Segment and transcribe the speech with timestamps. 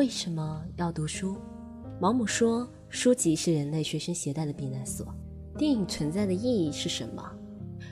[0.00, 1.36] 为什么要读书？
[2.00, 5.06] 毛姆说，书籍是人类随身携带的避难所。
[5.58, 7.22] 电影存在的意义是什么？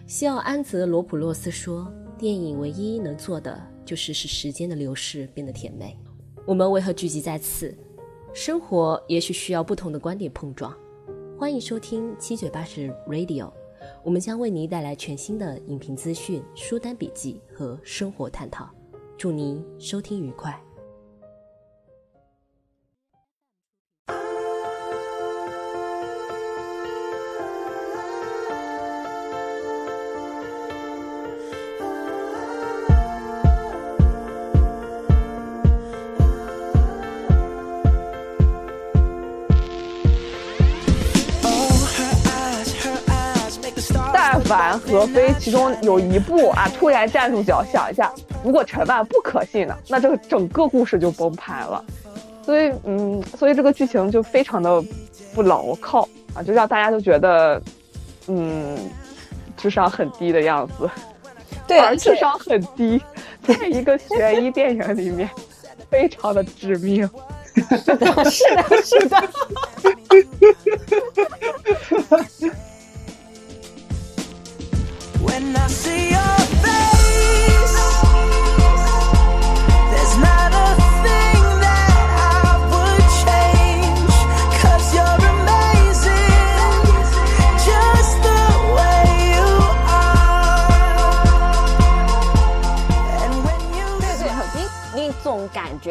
[0.07, 5.99] 西奥安泽罗普洛斯说，电影唯一能做的就是使时间的流逝变得甜美。
[6.47, 7.77] 我们为何聚集在此？
[8.33, 10.75] 生活也许需要不同的观点碰撞。
[11.39, 13.53] 欢迎收听七嘴八舌 Radio，
[14.03, 18.67] 我们将为您带来全新的影评资讯、书单笔记和生活探讨。
[19.19, 20.59] 祝您收听愉快。
[44.49, 48.11] 但凡何非其中有一部啊突然站住脚想一下，
[48.43, 51.85] 如果陈曼不可信呢，那这个整个故事就崩盘了。
[52.45, 54.83] 所以，嗯，所以这个剧情就非常的
[55.35, 57.61] 不牢靠啊，就让大家都觉得，
[58.29, 58.77] 嗯，
[59.57, 60.89] 智商很低的样子。
[61.67, 63.03] 对，而智商很低，
[63.43, 65.29] 在一个悬疑电影里面，
[65.91, 67.07] 非常的致命。
[67.59, 68.25] 是的，
[68.83, 69.23] 是的。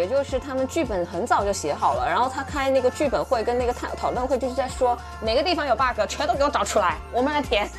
[0.08, 7.70] 就是他们剧本很早就写好了，然后他开那个剧本会跟那个讨讨论会，就是在说哪个地方有 bug，全都给我找出来，我们来填。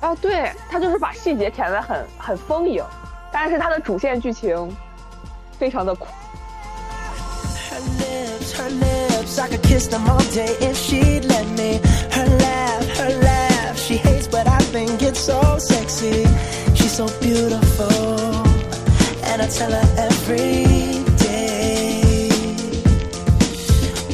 [0.00, 2.84] 啊，对他就是把细节填得很很丰盈，
[3.32, 4.70] 但是他的主线剧情
[5.58, 6.06] 非常的苦。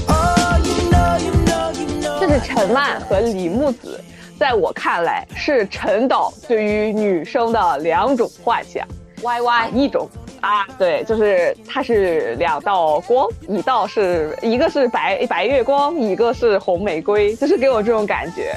[0.08, 0.42] Oh.
[2.20, 4.02] 这是陈曼和李木子，
[4.42, 8.84] 在我看来是陈导对于女生的两种幻想。
[9.22, 10.08] Y Y，一种
[10.40, 18.52] 啊，对，就是它是两道光，一道是一个是白白月光，一个是红玫瑰，就是给我这种感觉。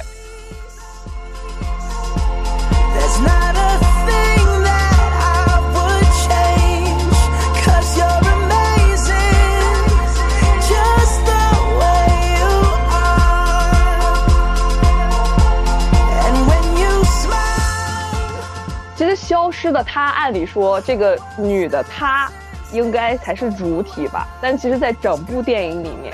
[19.26, 22.32] 消失的她，按理说这个女的她
[22.72, 26.14] 应该才是主体吧，但其实，在整部电影里面，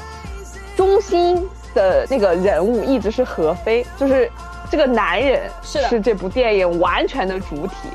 [0.77, 4.31] 中心的那个人物一直是何非，就是
[4.69, 7.89] 这个男人是这部电影完全的主体。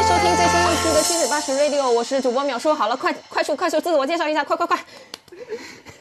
[0.00, 2.72] 迎收听最新一期的七嘴八舌 Radio，我是主播秒叔。
[2.72, 4.78] 好了，快快速快速自我介绍一下，快快快！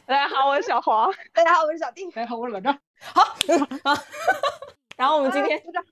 [0.06, 1.12] 大家好，我是小黄。
[1.34, 2.10] 大家好，我是小丁。
[2.12, 2.80] 大家好，我是老张。
[3.01, 3.24] 好
[3.84, 4.01] 啊，
[4.96, 5.84] 然后我们今天鼓掌，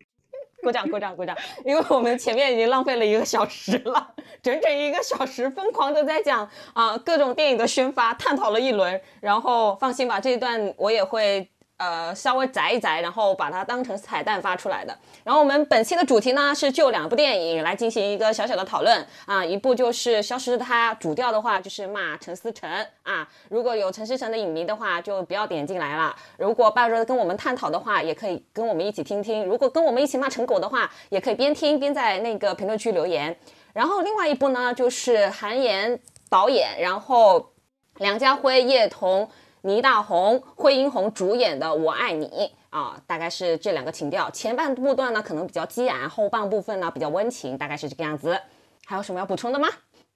[0.63, 9.01] 鼓掌，鼓掌，鼓掌，因为我们前面已经浪费了一个小时了， 整整一个小时疯狂的在讲啊各种电影的宣发，探讨了一轮。
[9.19, 11.51] 然后放心吧，这一段我也会。
[11.77, 14.97] 呃，稍微宅一宅，然后把它当成彩蛋发出来的。
[15.23, 22.67] 然后我们本期的主题呢是就两部电影来进行一个小小的讨论啊，一部就是《消失的她》，主调的话就是骂陈思诚
[23.03, 23.27] 啊。
[23.49, 26.15] 如果有陈思诚的影迷的话，就不要点进来了。
[26.37, 29.45] 如果抱着跟我们探讨的话，也可以跟我们一起听听。
[29.45, 33.37] 如果跟我们一起骂陈狗的话，也可以边听边在那个评论区留言。
[33.73, 37.51] 然后另外一部呢，就是韩延导演，然后
[37.97, 39.29] 梁家辉、叶童。
[39.61, 42.27] 倪大红、惠英红主演的《我爱你》
[42.69, 44.29] 啊，大概是这两个情调。
[44.31, 48.39] 前半部段呢可能比较激昂，后半部分呢比较温情，大概是这个样子。
[48.85, 49.67] 还有什么要补充的吗？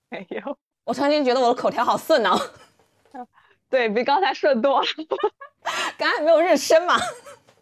[0.10, 2.40] 没有，我突然间觉得我的口条好顺哦，
[3.70, 4.88] 对比刚才顺多了。
[5.98, 6.96] 刚才没有认真嘛。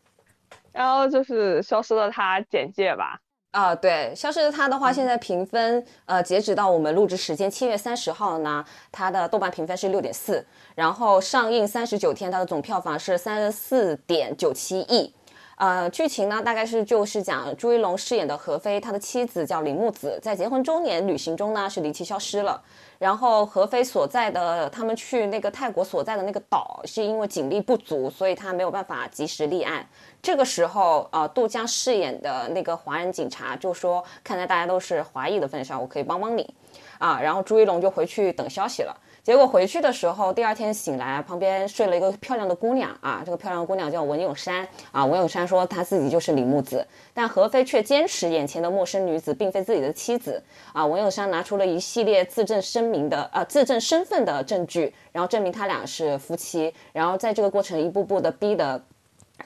[0.71, 3.19] 然后就是消失的他简介吧。
[3.51, 15.11] 啊，对，消失的她的话，现在评分，呃，截止到我们录制时间七月三十号呢，它的豆瓣评分是六点四，然后上映三十九天，它的总票房是三十四点九七亿。
[15.55, 22.63] 呃，剧情呢，大概是就是讲朱一龙饰演的何飞，他的妻子叫林木子，在结婚周年旅行中呢，是离奇消失了。
[22.97, 29.85] 然后何飞所在的，他们去那个泰国所在的那个岛，是因为警力不足，所以他没有办法及时立案。
[30.21, 36.53] 这个时候，呃，杜江饰演的那个华人警察就说：“看在大家都是华裔的份上，我可以帮帮你。”
[36.99, 38.93] 啊，然后朱一龙就回去等消息了。
[39.23, 45.05] 结果回去的时候，第二天醒来，旁边睡了一个漂亮的姑娘啊，这个漂亮的姑娘叫文咏珊啊。
[45.05, 50.43] 文咏珊说她自己就是李木子，但何飞却坚持眼前的陌生女子并非自己的妻子
[50.73, 50.85] 啊。
[50.85, 58.81] 文咏珊拿出了一系列自证声明的呃自证身份的证据，然后证明他俩是夫妻，然后在这个过程一步步的逼的，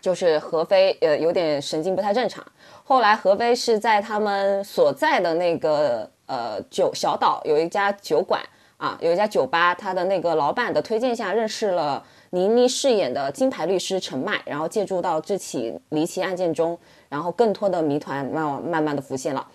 [0.01, 2.45] 就是何飞呃有点神经不太正常。
[2.83, 8.41] 后来何飞是在他们所在的那个呃酒小岛有一家酒馆。
[8.77, 19.47] 啊，有一家酒吧，他的那个老板的推荐下认识了倪妮饰演的金牌律师陈迈，然后借助到这起离奇案件中，然后更多的谜团慢慢慢慢的浮现了。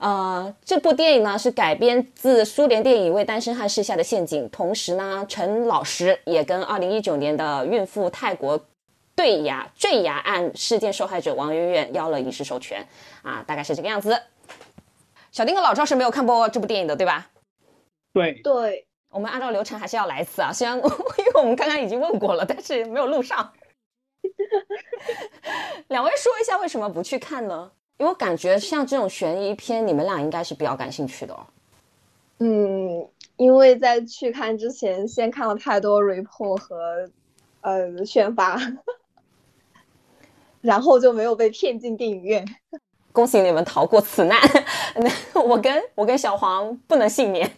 [0.00, 8.58] 呃，这部电影呢是改编自苏联电影《为单身汉设下的陷阱》，同时呢，陈老师也跟2019年的孕妇泰国
[9.22, 12.84] 坠崖坠崖案事件受害者王媛媛要了影视授权。
[13.22, 14.20] 啊，大概是这个样子。
[15.30, 17.30] 小丁和老赵是没有看过这部电影的，对吧？
[18.12, 23.52] 对对，我们按照流程还是要来一次啊，虽然 因为我们刚刚已经问过了，但是没有录上。
[25.86, 27.70] 两位说一下为什么不去看呢？
[27.98, 31.46] 因为我感觉像这种悬疑片，你们俩应该是比较感兴趣的哦。
[32.40, 37.08] 嗯，因为在去看之前，先看了太多 report 和
[37.60, 38.58] 呃宣发，
[40.62, 42.42] 然后就没有被骗进电影院。
[43.12, 44.40] 恭喜你们逃过此难，
[45.34, 47.50] 我跟我跟小黄不能幸免。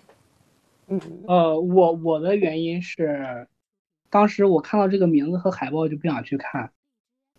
[0.89, 3.47] 嗯，呃，我我的原因是，
[4.11, 6.69] 当时我看到这个名字和海报就不想去看，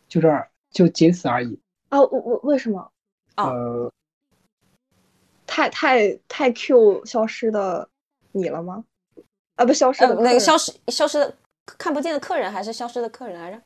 [0.08, 1.60] 就这儿，就仅此而已。
[1.90, 2.90] 啊，我我为什么？
[3.36, 3.92] 呃，
[5.46, 7.90] 太太太 Q 消失的
[8.32, 8.86] 你了吗？
[9.56, 11.36] 啊，不，消失的那个消失消失的
[11.66, 13.62] 看不见的客人还是消失的客人来着？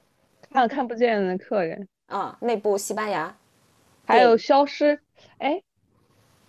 [0.52, 3.36] 看看不见的客人啊，那部西班牙，
[4.06, 5.00] 还有消失，
[5.38, 5.62] 哎。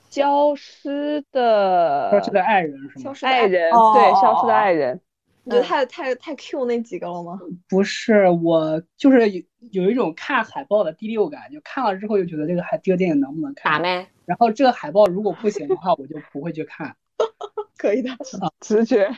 [0.09, 3.05] 消失的消失的爱人是吗？
[3.05, 5.01] 消失爱人对，消失的爱人，
[5.45, 7.39] 你觉得太太太 Q 那几个了吗？
[7.71, 13.71] 不是，我就是有有一种看海报的第六感，就看了之后就觉得这个海这个电影能不能看？
[13.75, 14.05] 打麦？
[14.25, 16.97] 然后这个海报如果不行的话，我就不会去看。
[17.79, 18.11] 可以的，
[18.59, 19.09] 直觉，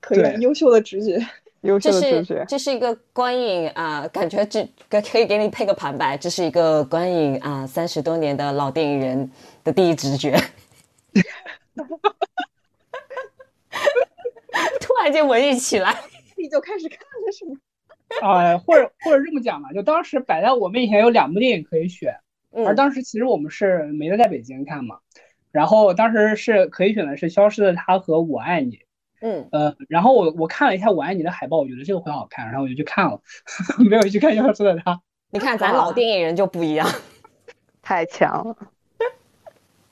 [0.00, 1.18] 可以，优秀的直觉。
[1.80, 6.14] 这是这是一个观影啊，感觉这可可以给你配个旁白。
[6.16, 9.30] 这是一个观影啊，三十多年的老电影人
[9.64, 10.36] 的第一直觉。
[14.78, 15.96] 突然间文艺起来，
[16.36, 17.56] 你就开始看了是吗？
[18.20, 22.14] 啊，或者或者这么讲吧，就当时摆在我面前有两部电影可以选，
[22.66, 24.98] 而当时其实我们是没得在北京看嘛，
[25.50, 28.76] 然后当时是可以选的是《消失的她》和《我爱你》。
[29.20, 33.20] 嗯呃，然后我我看了一下《我爱你》的海报，我觉得这个会好看，然后我就去看了，
[33.88, 34.92] 没有去看《消失的她》。
[35.30, 36.86] 你看咱老电影人就不一样，
[37.82, 38.56] 太强了。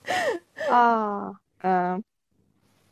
[0.70, 1.98] 啊，嗯，《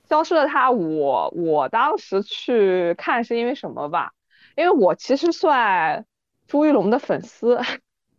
[0.08, 4.12] 消失的她》，我我当时去看是因为什么吧？
[4.56, 6.04] 因为我其实算
[6.46, 7.60] 朱一龙的粉丝。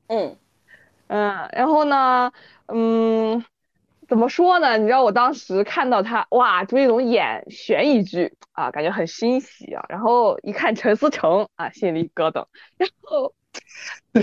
[0.08, 0.38] 嗯
[1.08, 2.32] 嗯，然后呢，
[2.68, 3.44] 嗯。
[4.12, 4.78] 怎么说呢？
[4.78, 9.86] 你知道我当时看到他哇，朱一龙演悬疑剧啊，感觉很欣喜啊。
[9.88, 12.44] 然后一看陈思诚啊，心里咯噔，
[12.76, 13.34] 然后
[14.12, 14.22] 就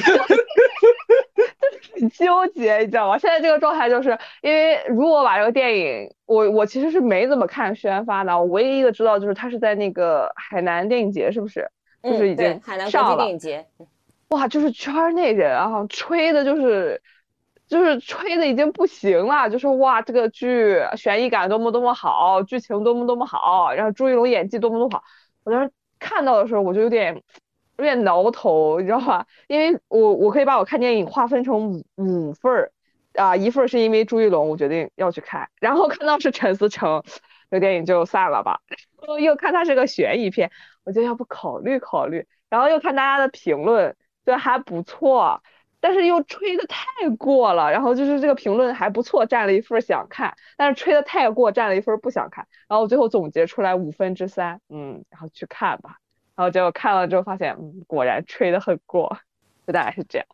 [1.94, 3.16] 很纠结，你知道吗？
[3.16, 4.10] 现在这个状态就是
[4.42, 11.66] 因为如果把这个电影，我我其实是没怎么看宣发的，我唯一一个知道就是他是在那个海南电影节，是不是？
[12.02, 13.66] 就是已经海南国际电影节。
[14.28, 17.00] 哇，就是圈内人啊，吹的就是。
[17.68, 25.04] 就是吹的已经不行了，就说哇，这个剧悬疑感多么多么好，剧情多么多么好，然后朱一龙演技多么多么好。
[25.44, 27.22] 我当时看到的时候，我就有点
[27.76, 29.26] 有点挠头，你知道吧？
[29.48, 32.72] 因为我我可以把我看电影划分成五五份儿
[33.14, 37.02] 啊，一份是因为朱一龙，我决定要去看，然后看到是陈思诚，
[37.50, 38.60] 这电影就散了吧。
[39.20, 40.50] 又看它是个悬疑片，
[40.84, 43.94] 我就要不考虑考虑，然后又看大家的评论。
[44.24, 45.42] 对还不错，
[45.80, 46.84] 但是又吹的太
[47.18, 55.98] 过了，然后就是这个评论还不错，占了一分想看，但是吹的太过，占了一分不想看，然后最后总结出来五分之三，嗯，然后去看吧，
[56.34, 59.16] 然后结果看了之后发现，嗯，果然吹的很过，
[59.66, 60.26] 就大概是这样。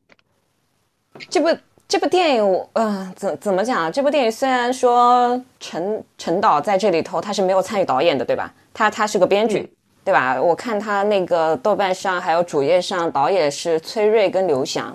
[1.29, 3.91] 这部这部电影，我嗯，怎怎么讲啊？
[3.91, 8.53] 这部电影虽然说陈陈导在这里头他是没有参与导演的，对吧？
[8.73, 9.73] 他他是个编剧。
[10.05, 10.39] 对吧？
[10.39, 14.95] 我看他那个豆瓣上还有主页上，导演是崔瑞跟刘翔。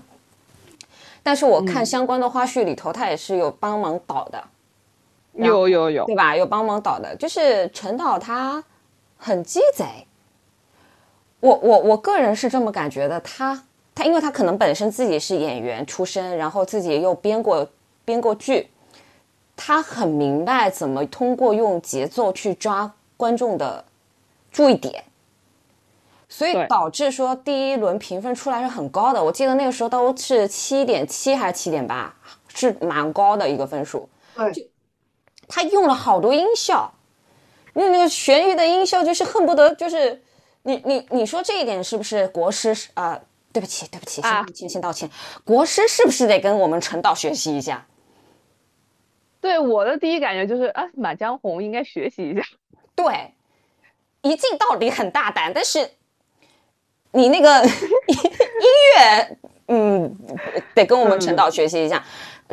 [1.30, 4.44] 但是我看相关的花絮里头，他也是有帮忙导的，
[5.34, 6.36] 有有有，对吧？
[6.36, 8.64] 有帮忙导的，就是陈导他
[9.16, 10.08] 很鸡贼。
[11.40, 17.70] 我我我个人是这么感觉的，他他因为他可能本身自己是演员出身，然后自己又编过
[18.04, 18.68] 编过剧，
[19.56, 23.86] 他很明白怎么通过用节奏去抓观众的。
[24.52, 25.04] 注意点，
[26.30, 29.22] 所以导致说第一轮评分出来是很高的。
[29.22, 32.16] 我记得那个时候都是七点七还是七点八，
[32.54, 34.08] 是蛮高的一个分数。
[34.36, 34.70] 对，
[35.48, 36.94] 他用了好多音效，
[37.74, 40.22] 那那个悬疑的音效就是恨不得就是
[40.62, 43.20] 你你你说这一点是不是国师啊？
[43.52, 45.10] 对不起对不起，先道歉先道歉。
[45.44, 47.84] 国师是不是得跟我们陈导学习一下？
[49.42, 52.44] 对我的第一感觉就是啊，《满江红》应该学习一下。
[52.94, 53.34] 对。
[54.22, 55.90] 一镜到底很大胆，但是
[57.12, 57.64] 你那个
[58.08, 58.18] 音
[58.98, 59.38] 乐，
[59.68, 60.16] 嗯，
[60.74, 62.04] 得跟我们陈导学习一下。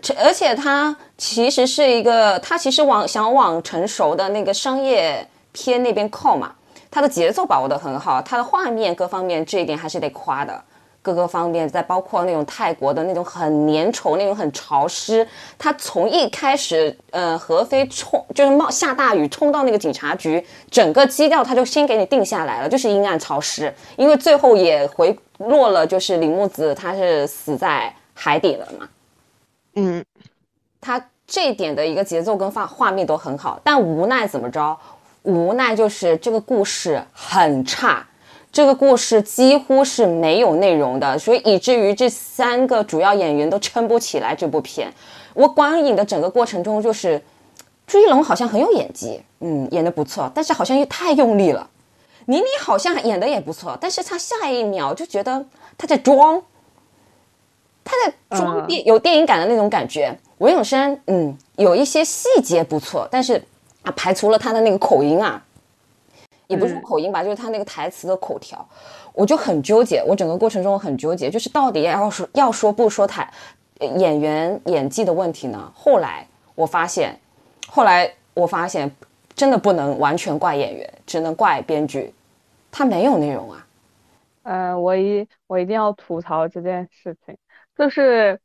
[0.02, 6.52] 陈而且他其实是一个，他其实往想往成熟的那个商业片那边靠嘛。
[6.90, 10.64] 他的节奏把握的很好，他的画面各方面这一点还是得夸的。
[11.06, 15.24] 各个方面，再包括那种泰国的那种很粘稠、那种很潮湿。
[15.56, 23.72] 他从一开始，呃，何飞冲就是冒下大雨冲到那个警察局，整个基调他就先给你定下来了，就是阴暗潮湿。
[23.96, 28.88] 因为最后也回落了，就是李木子他是死在海底了嘛。
[29.76, 30.04] 嗯，
[30.80, 34.76] 他这一点的一个节奏跟画画面都很好，但无奈怎么着？
[35.22, 38.04] 无奈就是这个故事很差。
[38.56, 44.90] 这个故事几乎是没有内容的，所以以至于这三个主要演员都撑不起来这部片。
[45.34, 47.22] 我观影的整个过程中，就是
[47.86, 51.68] 朱一龙好像很有演技，嗯，演的不错，但是好像又太用力了。
[52.24, 55.44] 倪妮好像演的也不错，但是他下一秒就觉得
[55.76, 56.42] 他在装，
[57.84, 60.18] 他在装电有电影感的那种感觉。
[60.38, 63.34] 文咏珊，嗯，有一些细节不错，但是
[63.82, 65.42] 啊，排除了他的那个口音啊。
[66.48, 68.66] 也不是口音吧，就是他那个台词的口条，
[69.12, 70.02] 我就很纠结。
[70.06, 73.28] 我整个过程中很纠结，就是到底要说要说不说台
[73.80, 75.72] 演员演技的问题呢？
[75.74, 77.18] 后来我发现，
[77.68, 78.90] 后来我发现
[79.34, 82.12] 真的不能完全怪演员，只能怪编剧，
[82.70, 83.66] 他没有内容啊。
[84.44, 87.36] 嗯，我一我一定要吐槽这件事情，
[87.76, 88.40] 就是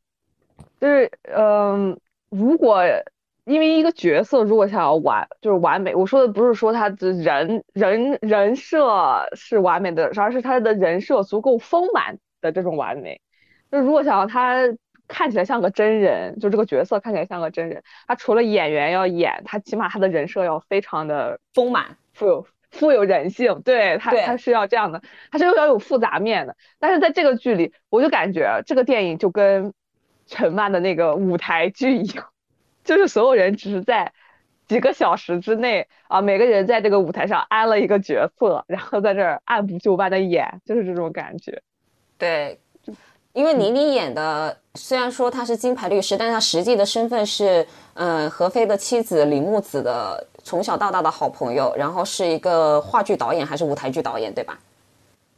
[0.79, 2.83] 就是嗯，如果。
[3.45, 13.19] 因为一个角色如果想要完就是完美，我说的不是说他的人人人设是完美的，而是他的人设足够丰满的这种完美。
[13.71, 14.57] 就如果想要他
[15.07, 23.61] 看起来像个真人，就这个角色看起来像个真人，他除了演员要演，他起码他的人设要非常的丰满、富有富有人性。
[23.63, 26.55] 对他，他是要这样的，他是要有复杂面的。
[26.79, 29.73] 但是在这个剧里，我就感觉这个电影就跟
[30.27, 32.27] 陈曼的那个舞台剧一样。
[32.83, 34.11] 就是所有人只是在
[34.67, 41.61] 几个小时之内啊，每个人在这个舞台上安了一个角色，然后在这儿按部就班的演，就是这种感觉。
[42.17, 42.59] 对，
[43.33, 54.57] 因为倪妮演的虽然说她是金牌律师，但她实际的身份是嗯何飞的妻子李木子的从小到大的好朋友，然后是一个话剧导演还是舞台剧导演，对吧？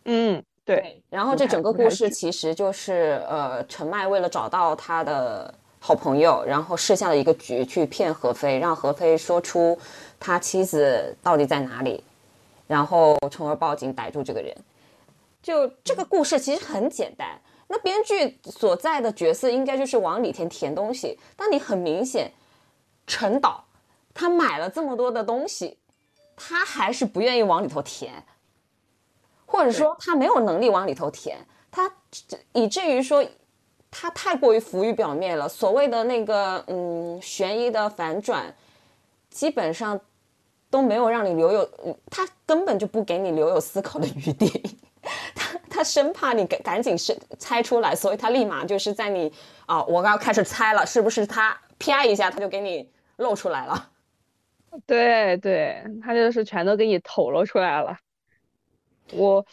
[0.06, 1.02] 嗯，对。
[1.10, 5.54] 然后这整个故事其实就是呃陈麦为了找到他的。
[5.86, 9.78] 好朋友，然后设下了一个局去骗何飞，让何飞说出
[10.18, 12.02] 他妻子到底在哪里，
[12.68, 14.56] 然后从而报警逮住这个人。
[15.42, 17.38] 就这个故事其实很简单，
[17.68, 22.32] 那编剧所在的角色应该就是往里填填东西，但你很明显，
[23.06, 23.66] 陈导
[24.13, 25.78] 他买了这么多的东西，
[26.38, 28.24] 他还是不愿意往里头填，
[29.46, 31.94] 或者说他没有能力往里头填，他
[32.54, 33.22] 以至于说。
[33.96, 38.52] 它太过于浮于表面了，所谓的那个嗯悬疑的反转，
[39.30, 40.00] 基本上
[40.72, 41.70] 都没有让你留有，
[42.10, 44.78] 他根本就不给你留有思考的余地，
[45.36, 49.32] 他他生怕你赶赶紧是猜出来，所以他立马就是在你
[49.68, 53.92] 啊，我刚开始猜了，是不是他啪一下他就给你露出来了，
[54.88, 57.96] 对对，他就是全都给你透露出来了，
[59.14, 59.46] 我。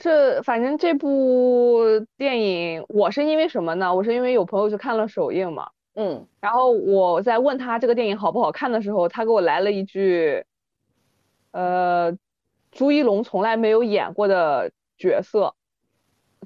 [0.00, 1.84] 这反正这部
[2.16, 3.94] 电影，我是因为什么呢？
[3.94, 10.42] 我是因为有朋友去看了首映嘛，嗯，然后我在问他这个电影好不好看的时候，他给我来了一句，
[11.52, 12.16] 呃，
[12.70, 15.54] 朱一龙从来没有演过的角色，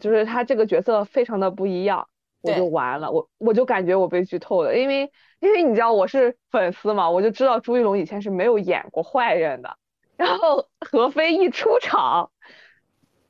[0.01, 2.09] 就是他这个角色非常的不一样，
[2.43, 9.77] 我就完了，我我就感觉我被剧透了，因为因为你知道我是粉丝嘛，我就知道朱一龙以前是没有演过坏人的，
[10.17, 12.31] 然后 何非一出场，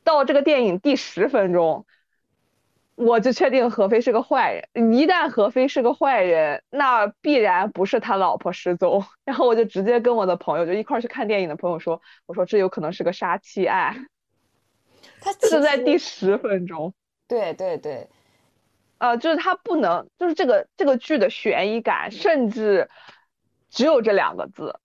[0.04, 1.84] 到这个电影第十分钟。
[2.96, 4.92] 我就确定何非是个坏人。
[4.94, 9.04] 一旦何非是个坏人，那必然不是他老婆失踪。
[9.26, 14.06] 然后我就直接跟我的朋友，就一块儿去看电影的朋友说：“我说这有可能是个杀妻案。
[15.20, 16.94] 他”就是在第十分钟，
[17.26, 18.08] 对对对，
[18.98, 22.88] 呃，就是他不能，就是这个这个剧的悬疑感，甚至
[23.70, 24.78] 只有这两个字，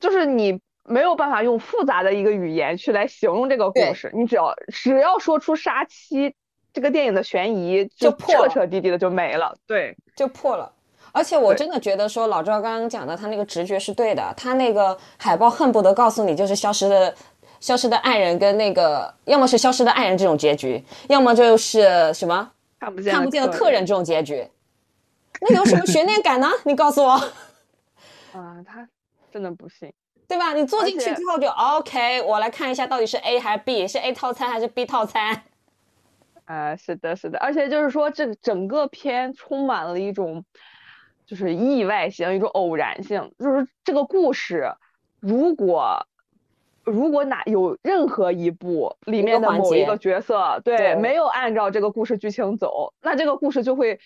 [0.00, 4.10] 就是你没有办法用复杂的一个语言去来形容这个故事。
[4.14, 6.34] 你只要只要说出杀妻，
[6.72, 9.56] 这个电影的悬疑就彻彻底底的就没了。
[9.66, 9.96] 对。
[10.16, 10.72] 就破了。
[11.12, 14.34] 而且我真的觉得说老赵刚刚讲的，他那个直觉是对的。
[14.36, 17.14] 他那个海报恨不得告诉你，就是消失的、
[17.58, 24.46] 消失的爱人跟那个，要么是消失的爱人这种结局，要么就是什么看不见看不见的客人这种结局。
[25.40, 26.50] 那有什么悬念感呢？
[26.64, 27.12] 你告诉我，
[28.32, 28.86] 啊，他
[29.32, 29.90] 真的不信。
[30.28, 30.52] 对吧？
[30.52, 35.42] 你坐进去之后就 OK，我来看一下到底是 A 还是 B，是 A 套餐还是 B 套餐。
[36.46, 40.44] 呃， 是的，是的，而且就是说，这整个片充满了一种
[41.26, 44.72] 就是意外性，一种偶然性，就是这个故事，
[45.20, 46.06] 如果
[46.84, 53.98] 如果哪有任何一部里面的某一个角色，对，对没有按照这个故事剧情走，那这个故事就会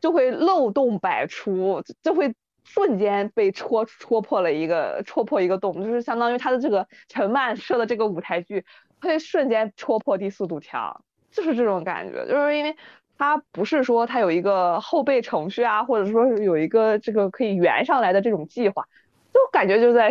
[0.00, 2.32] 就会漏洞百出，就会
[2.74, 8.64] 瞬间被戳戳破了一个戳破一个洞，就是相当于他的这个陈曼设的这个舞台剧
[9.00, 11.02] 会瞬间戳破第四堵墙。
[11.30, 12.74] 就是这种感觉，就是因为
[13.18, 18.86] 他不是说他有一个后备程序啊，或者说是有一个这个可以圆上来的这种计划，
[19.32, 20.10] 就感觉就在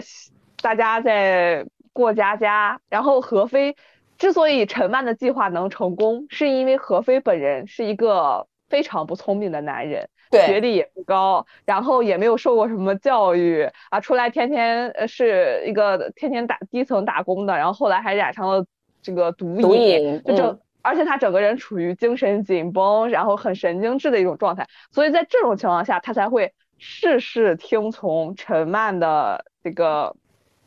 [0.62, 2.80] 大家在过家家。
[2.88, 3.76] 然后何非
[4.18, 18.66] 之所以陈曼的计划能成功，是因为何非本人是一个非常不聪明的男人，学历也不高，然后也没有受过什么教育啊，出来天天呃是一个天天打低层打工的，然后后来还染上了
[19.02, 20.48] 这个毒毒瘾，瘾就整。
[20.48, 30.16] 嗯而且他整个人处于精神紧绷，然后很神经质的一种状态，所以在这种情况下，他才会事事听从陈曼的这个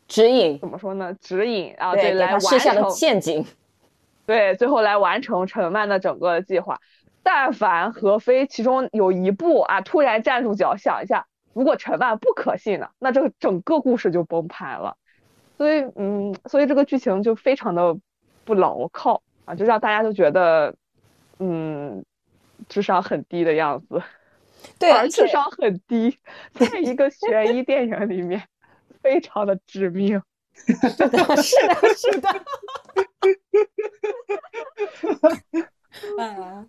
[0.07, 3.47] 指引，怎么说呢指引啊，对，给来完他设下的成陷阱。
[4.27, 6.79] 对，最后来完成陈曼的整个计划。
[7.23, 14.97] 但凡何非其中有一步啊，突然站住脚想一下，如果陈万不可信呢，那这个整个故事就崩盘了。
[15.59, 17.97] 所以，嗯，所以这个剧情就非常的
[18.45, 20.75] 不牢靠啊，就让大家就觉得，
[21.39, 22.05] 嗯，
[22.69, 24.03] 智商很低的样子。
[24.79, 26.19] 对，而且智商很低，
[26.55, 28.43] 在一个悬疑 电影里面，
[29.03, 30.23] 非常的致命。
[30.53, 30.77] 是
[31.09, 31.19] 的，
[31.95, 32.29] 是的。
[36.19, 36.69] 嗯，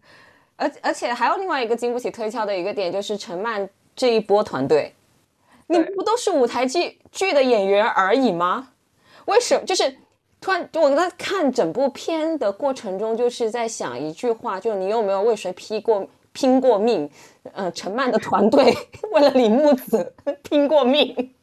[0.62, 4.94] 而而且还有另外一个经不起推敲的一个点，就是陈漫这一波团队，
[5.66, 8.70] 你们不都是舞台剧剧的演员而已吗？
[9.26, 9.66] 为什么？
[9.66, 9.98] 就是
[10.40, 17.10] 突然，我在看整部片的过程中，就是在想一句话，就你有没有为谁拼过拼过命？
[17.54, 18.72] 呃，陈漫的团队
[19.12, 21.34] 为了李木子拼过命，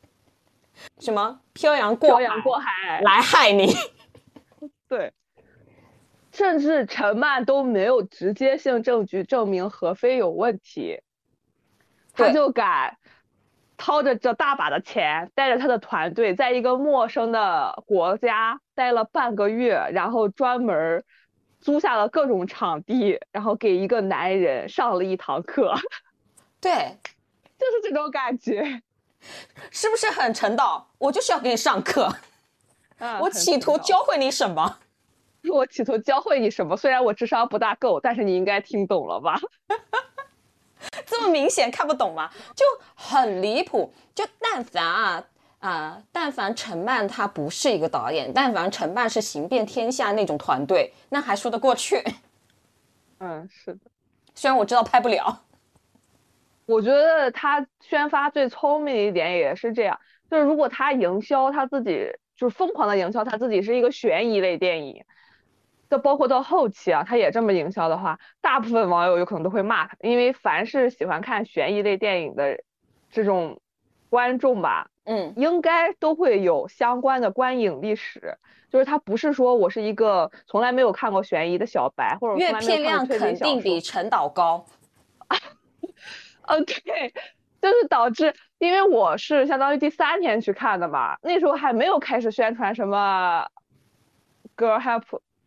[1.00, 3.74] 什么漂洋过漂洋过海，来害你？
[4.88, 5.12] 对，
[6.38, 11.02] 甚至陈曼都没有直接性证据证明何非有问题，
[12.12, 12.96] 他就敢
[13.76, 21.02] 掏着这大把的钱，带着他的团队，在一个陌生的国家待了半个月，然后专门
[21.58, 25.74] 租下了各种场地，然后给一个男人上了一堂课，
[26.60, 26.70] 对，
[27.58, 28.80] 就是这种感觉。
[29.72, 30.88] 是不是很陈导？
[30.98, 32.08] 我就是要给你上课，
[32.98, 34.78] 嗯我企图教会你什么？
[35.50, 36.76] 我企图教会你什么？
[36.76, 39.38] 虽然我智商不大够，但是你应该听懂了吧？
[41.06, 42.30] 这么明显看不懂吗？
[42.54, 43.92] 就很离谱。
[44.14, 45.24] 就但凡啊
[45.60, 52.00] 啊、但凡陈漫他不是一个导演，但凡陈漫是行遍天下那种团队，那还说得过去。
[53.18, 53.80] 嗯，是的。
[54.36, 55.44] 虽然我知道拍不了，
[56.66, 59.98] 我觉得他宣发最聪明的一点也是这样，
[60.30, 65.04] 就是如果他营销他自己，就是疯狂的营销他自己是一个悬疑类电影，
[65.90, 72.62] 就包括到后期啊，他也这么营销的话，大部分网友有可能都会骂他，因为凡是喜欢看悬疑类电影的
[73.10, 73.60] 这种
[74.10, 78.36] 观众吧，嗯，应该都会有相关的观影历史，
[78.70, 84.64] 就是他不是说我是一个从来没有看过悬疑的小白，或者阅片量肯定比陈导高。
[86.42, 87.12] 嗯， 对，
[87.60, 93.46] 就是导致，因为我是相当于第三天去看的嘛，那时候还没有开始宣传什么
[94.56, 95.02] girl help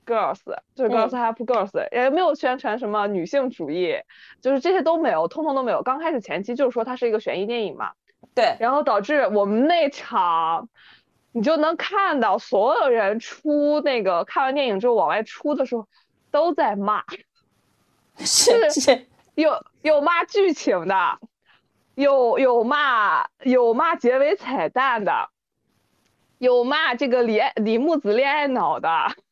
[0.06, 0.40] girls，
[0.76, 3.96] 就是 girls help girls，也没有宣传什么女性主义，
[4.42, 5.82] 就是这些都没有，通通都没有。
[5.82, 7.92] 刚开始前期就是说它是一个悬疑电影嘛，
[8.34, 10.70] 对，然后导致我们那场，
[11.32, 15.88] 你就能看到所有人出那个看完电影之后往外出的时候，
[16.32, 17.04] 都在骂，
[18.20, 19.08] 是是。
[19.36, 21.18] 有有骂剧情的，
[21.96, 25.30] 有有骂有骂结尾彩蛋的，
[26.38, 28.90] 有骂这个李李木子恋爱脑的，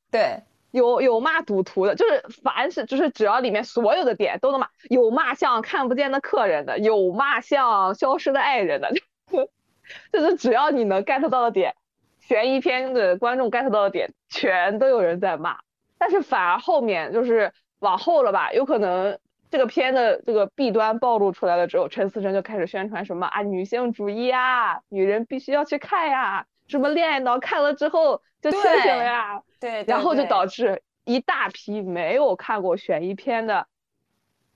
[0.09, 8.91] 对，有有骂赌徒的，就是凡是就是只要里面所有的点都能骂，有骂像看不见的客人的，有骂像消失的爱人的，
[10.11, 11.75] 就是只要你能 get 到的点，
[12.19, 15.57] 悬疑片的观众 get 到的点，全都有人在骂，
[15.97, 19.17] 但是反而后面就是往后了吧，有可能。
[19.51, 33.67] 这个片的这个弊端暴露出来了之后，陈思诚就开始宣传什么啊女性主义啊，女人必须要去看呀，什么恋爱脑看了之后就清醒了呀，对，然后就导致一大批没有看过悬疑片的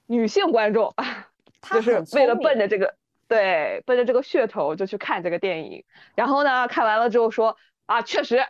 [0.08, 0.94] 女性观众，
[1.72, 2.96] 就是为了奔着这个，
[3.28, 5.84] 对，奔着这个噱头就去看这个电影，
[6.16, 8.46] 然后呢，看完了之后说啊，确实。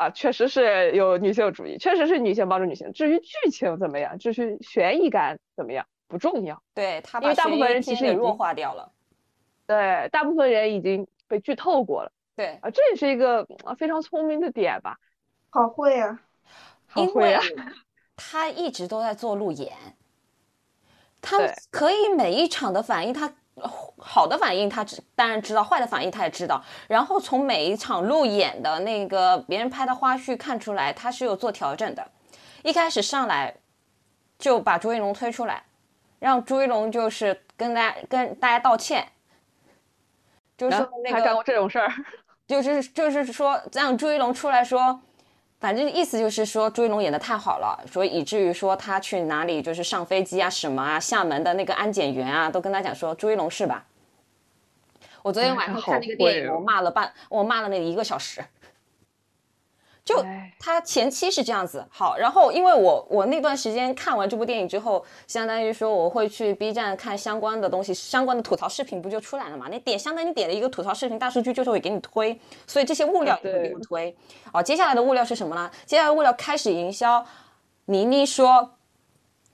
[0.00, 2.90] 啊，确实是有女性主义，确实是女性帮助女性。
[2.94, 6.62] 至于剧情怎么样，至于悬疑感怎么样，不重要。
[6.72, 8.92] 对他，因为大部分人其实也弱化掉了。
[9.66, 12.12] 对，大部分人已经被剧透过了。
[12.40, 14.96] 对啊，这也是一个非常聪明的点吧。
[15.50, 16.18] 好会啊，
[16.86, 17.42] 好会啊。
[18.16, 19.76] 他一直都在做路演，
[21.20, 21.38] 他
[21.70, 23.30] 可以每一场的反应他。
[23.98, 26.64] 好的反应他知当然知道，坏的反应他也知道。
[26.88, 32.10] 然后从每一场路演的那个别人拍的花絮看出来，他是有做调整的。
[32.62, 33.54] 一开始上来
[34.38, 35.62] 就把朱一龙推出来，
[36.20, 39.06] 让朱一龙就是跟大家跟大家道歉，
[40.56, 41.92] 就是说那个还干过这种事儿，
[42.50, 45.00] 就是就是说让朱一龙出来说。
[45.60, 53.84] 反正意思就是说朱一龙演的太好了，所以以至于说他去哪里就是上飞机啊什么啊，厦门的那个安检员啊都跟他讲说朱一龙是吧？
[55.22, 58.42] 我昨天晚上看那个电影，我骂了半，我骂了那一个小时。
[60.10, 60.24] 就
[60.58, 69.68] 他前期是这样子好，然后因为我我那段时间看完这部电影之后，相当于说我会去 B 站看相关的东西，相关的吐槽视频不就出来了嘛？
[69.68, 74.14] 你点相当于你点了一个吐槽视频，大数据就是会给你推，所以这些物料也会给你推。
[74.52, 75.70] 哦，接下来的物料是什么呢？
[75.86, 77.24] 接下来物料开始营销，
[77.86, 78.70] 倪妮说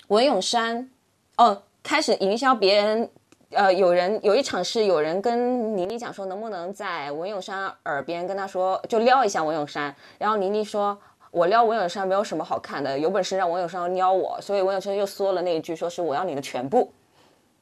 [0.08, 0.90] 文咏珊，
[1.36, 3.10] 哦，开始营销别人。
[3.50, 9.94] 呃，有人有一场是有人跟倪妮讲说，能不能在文咏珊耳边跟她说，就撩一下文咏珊。
[10.18, 10.98] 然后倪妮说，
[11.30, 14.36] 我撩文咏珊没有什么好看的，有本事让文咏珊撩我。
[14.40, 16.92] 所以文咏珊又说了那一句，说是我要你的全部。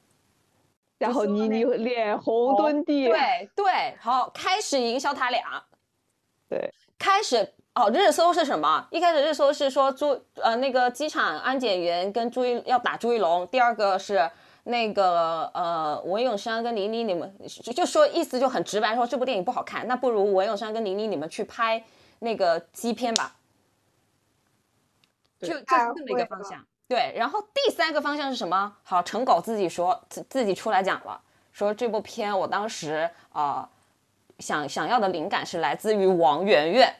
[0.99, 3.07] 然后倪妮脸红蹲地。
[3.07, 5.63] 对对，好，开始营销他俩。
[6.49, 8.87] 对，开始哦，热搜是什么？
[8.91, 14.31] 一开始热搜是说朱呃那个机场安检员跟朱一要打朱一龙，第二个是。
[14.65, 17.35] 那个呃，文咏珊跟倪妮，你们
[17.75, 21.85] 就说意思就很直白，说这部电影不好看，那不如文咏珊跟倪妮你们去拍
[22.21, 23.37] 那个基片吧，
[25.39, 26.65] 就就是这么一个方向。
[26.89, 28.75] 对，然后第三个方向是什么？
[28.83, 31.21] 好，陈狗自己说自自己出来讲了，
[31.53, 33.69] 说这部片我当时啊
[34.39, 36.95] 想想要的灵感是来自于王媛媛。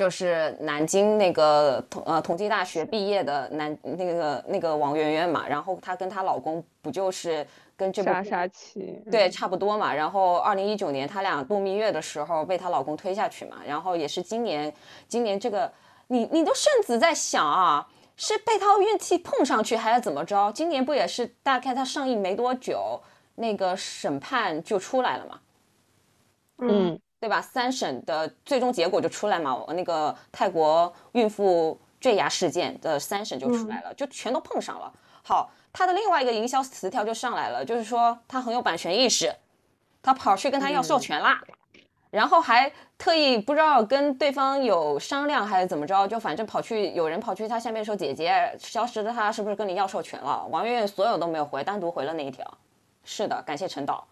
[0.00, 14.72] 就是南京那个同呃同济大学毕业的南那个那个王媛媛嘛，然后她跟她老公不就是跟这部杀杀气对差不多嘛，然后二零一九年她俩度蜜月的时候被她老公推下去嘛，然后也是今年
[15.06, 15.70] 今年这个
[16.06, 17.86] 你你都甚至在想啊，
[18.16, 20.50] 是被他运气碰上去还是怎么着？
[20.52, 22.98] 今年不也是大概它上映没多久，
[23.34, 25.40] 那个审判就出来了嘛？
[26.60, 26.98] 嗯。
[27.20, 27.40] 对吧？
[27.40, 34.90] 三审的最终结果就出来嘛，那个泰国孕妇坠崖事件的三审就出来了，就全都碰上了。
[35.22, 39.30] 好，他的另外一个营销词条就上来了，就是说他很有版权意识，
[40.02, 41.42] 他跑去跟他要授权啦，
[42.10, 50.46] 然后还特意不知道跟对方有商量还是怎么着，就反正跑去有人跑去他下面说姐姐消失的他是不是跟你要授权了？
[50.50, 52.50] 王月月所有都没有回，单独回了那一条。
[53.04, 54.06] 是的，感谢陈导。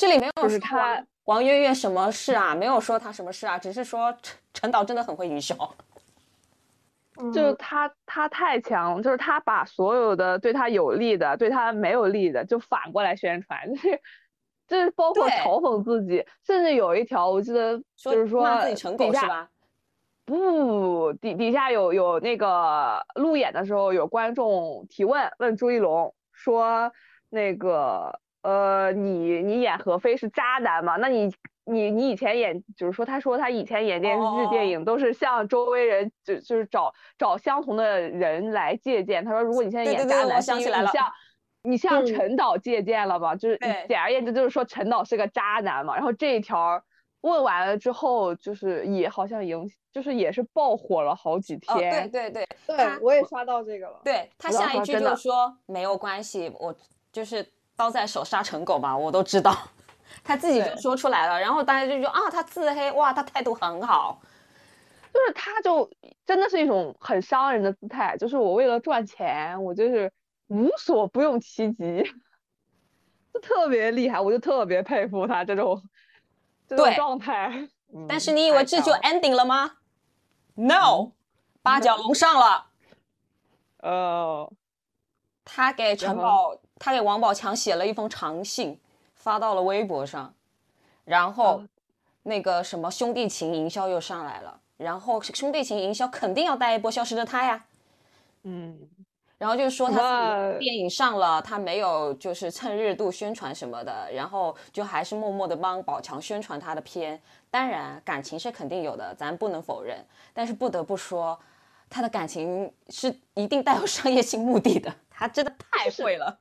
[0.00, 2.54] 这里没有是他王月月什么事啊？
[2.54, 5.54] 没有说他什么事啊，只是说陈陈导真的很会营销，
[7.34, 14.00] 就是他他太强，就是他把所有的对他有利的、对他没有利的就反过来宣传， 就是
[14.66, 19.50] 就是包括嘲讽自己，甚至有一条我记得就是说骂自己成狗底下是吧？
[20.24, 26.90] 不，底底下有有那个路演的时候，有观众提问问朱一龙说，
[27.28, 30.96] 那个呃，你你演何非是渣男嘛？
[30.96, 31.30] 那你
[31.64, 39.24] 你你以前演，就是说他说他以前演电视剧、电哦影都是向周围人就就是找找相同的人来借鉴。
[39.24, 41.12] 他说，如果你现在演渣男，是想起来了因为你向
[41.62, 43.34] 你向嗯陈导借鉴了吧？
[43.36, 45.94] 就是简而言之，就是说陈导是个渣男嘛。
[45.94, 46.82] 然后这一条
[47.20, 52.30] 问完了之后，就是也好像影，就是也是爆火了好几天，对。
[52.30, 54.00] 对对对，我也刷到这个了。
[54.02, 56.74] 对，他下一句说真的就说没有关系，我
[57.12, 57.46] 就是
[57.80, 59.56] 刀在手杀成狗嘛，我都知道，
[60.22, 64.20] 他自己就说出来了，然后大家就说啊，他自黑，哇，他态度很好，
[65.14, 65.90] 就是他就
[66.26, 70.12] 真的是一种很伤人的姿态，就是我为了赚钱，我就是
[70.48, 72.02] 无所不用其极，
[73.32, 75.82] 就特别厉害，我就特别佩服他这种
[76.68, 77.48] 这种对状态。
[77.94, 79.72] 嗯但是你以为这就 ending 了吗
[80.54, 81.12] ？No，
[81.62, 82.66] 八角笼上了。
[83.78, 84.52] 呃，
[85.46, 88.76] 他给陈然后宝，他给王宝强写了一封长信，
[89.14, 90.34] 发到了微博上，
[91.04, 91.68] 然后嗯
[92.22, 97.64] 那个什么兄弟情营销又上来了，然后兄弟情营销肯定要带一波《消失的他》呀，
[98.44, 98.78] 嗯，
[99.36, 107.20] 然后就是说他电影上了，他没有就是蹭热度宣传什么的，然后就还是默默的帮宝强宣传他的片。
[107.50, 110.02] 当然，感情是肯定有的，咱不能否认。
[110.32, 111.38] 但是不得不说，
[111.88, 116.38] 他的感情是一定带有商业性目的的， 他真的太会了。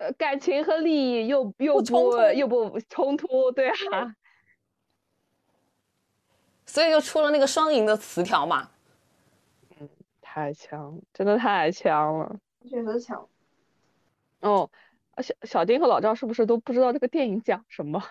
[0.00, 4.16] 呃，感情和利益又又不冲突又不冲突，对啊，
[6.64, 8.70] 所以就出了那个双赢的词条嘛。
[10.22, 12.34] 太强，真的太强了。
[12.66, 13.28] 确实强。
[14.40, 14.70] 哦，
[15.16, 18.02] 啊小小丁和老赵是不是都不知道这个电影讲什么？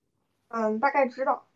[0.48, 1.46] 嗯，大概知道，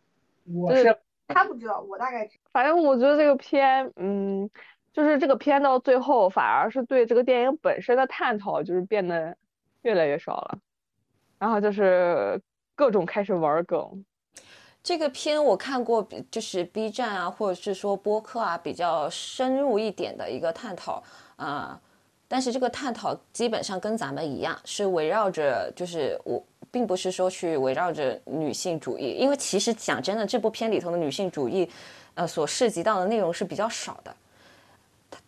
[0.44, 2.44] 我就是他不知道，我大概知道。
[2.50, 4.48] 反正我觉得这个片，嗯，
[4.90, 9.36] 就是这个片到最后反而是对这个电影本身的探讨就是变得
[9.82, 10.58] 越来越少了，
[11.38, 12.40] 然后就是
[12.74, 14.04] 各种开始玩梗。
[14.82, 21.02] 这个片我看过，就是 B 站啊，或者是说播客啊，比较深入一点的一个探讨
[21.36, 21.80] 啊、
[22.26, 31.68] 但是这个探讨基本上跟咱们一样，是围绕着就是我，并不是说去围绕着女性主义，因为其实讲真的，这部片里头的女性主义，
[32.14, 34.14] 呃，所涉及到的内容是比较少的。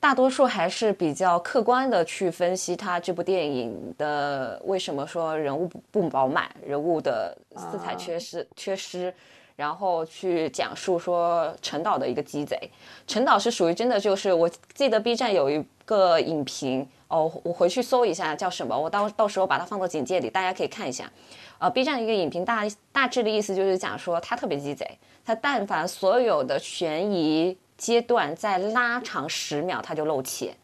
[0.00, 9.12] 大多数还是比较客观的去分析他这部电影的为什么说人物不不饱满，人物的色彩缺失、缺失，
[9.56, 12.58] 然后去讲述说陈导的一个鸡贼。
[13.06, 21.10] 陈导是属于真的就是，我记得 B 站有一个影评哦，我回去搜一下叫什么，我到到时候把它放到简介里，大家可以看一下。
[21.58, 24.86] 呃，B 站一个影评大大致的意思就是讲说他特别鸡贼，
[25.24, 30.54] 他但凡所有的悬疑阶段再拉长十秒，他就露怯，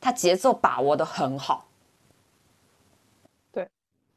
[0.00, 1.68] 他节奏把握的很好。
[3.52, 3.68] 对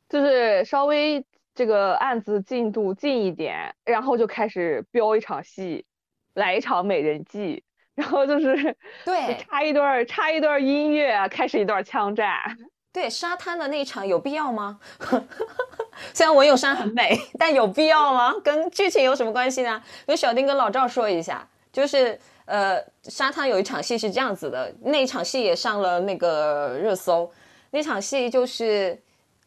[0.09, 5.85] 就是稍微这个案子进度近一点，然后就开始飙一场戏，
[6.33, 12.57] 来一场美人计，然后就是对插一段插一段音乐，开始一段枪战。
[12.91, 14.79] 对，沙滩的那一场有必要吗？
[16.13, 18.33] 虽然文咏珊很美，但有必要吗？
[18.41, 19.83] 跟剧情有什么关系呢？
[20.05, 27.29] 跟小丁跟老赵说一下，就是呃，沙滩有一场戏是这样子的，那一场戏也上了那个热搜。
[27.71, 28.97] 那场戏就是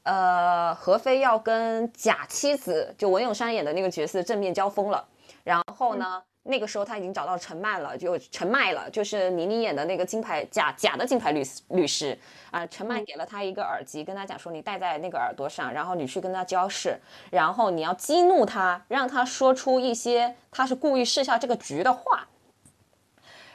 [0.02, 5.02] 呃，何非要跟假妻子，就文咏珊演的那个角色正面交锋了。
[5.42, 12.18] 然后呢，那个时候他已经找到陈曼了，就陈麦了，就是倪妮演的那个金牌假假的金牌律师律师
[12.50, 16.98] 啊、陈麦给了他一个耳机，跟他讲说你戴在那个耳朵上，然后你去跟他交涉，
[17.30, 22.26] 然后你要激怒他，让他说出一些他是故意设下这个局的话。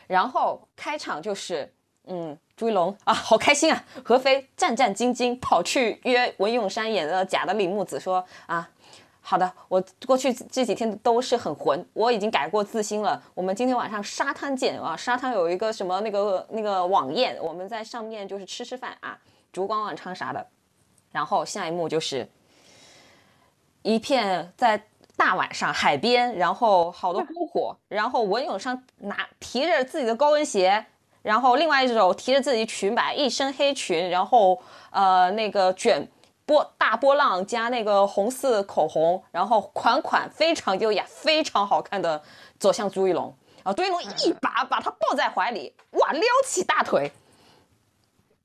[0.06, 1.74] 然后开场就是，
[2.06, 3.84] 嗯，朱一龙啊，好开心啊！
[4.04, 8.70] 何非战战兢兢跑去约文咏珊演的假的李木子说啊，
[9.26, 13.20] 好的，我过去这几天都是很混，我已经改过自新了。
[13.34, 19.18] 我们今天晚上沙滩见啊，沙滩有一个什么那个那个晚宴，我们在上面就是吃吃饭啊，
[19.54, 20.46] 烛光晚餐啥的。
[21.14, 22.28] 然后下一幕就是
[23.82, 24.84] 一片在
[25.16, 30.86] 大晚上海边，然后好多篝火，然后文咏珊拿提着自己的高跟鞋，
[31.22, 36.06] 然后另外一只手提着自己裙摆，一身黑裙，然后呃那个卷
[36.46, 42.22] 波大波浪加那个红色口红，然后款款非常优雅、非常好看的
[42.60, 47.12] 走向朱一龙，然后朱一龙一把把他抱在怀里，哇，撩起大腿。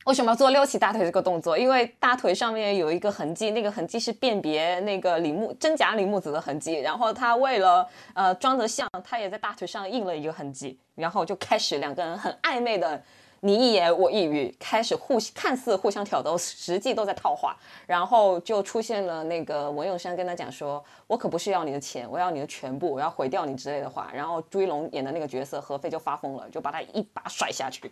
[0.04, 1.58] 为什么要做撩起大腿这个动作？
[1.58, 6.76] 因为大腿上面有一个痕迹，那个痕迹是辨别那个李木真假李木子的痕迹。
[6.76, 10.78] 然后他为了呃装得像，他也在大腿上印了一个痕迹。
[10.94, 13.02] 然后就开始两个人很暧昧的
[13.40, 17.56] 你一言我一语，开始互看似互相挑逗，实际都在套话。
[17.86, 27.90] 然后就出现了那个文咏珊跟他讲说：“我可不是要你的钱，我要你的全部，我要毁掉你之类的话。”然后朱一龙演的那个角色何非就发疯了，就把他一把甩下去。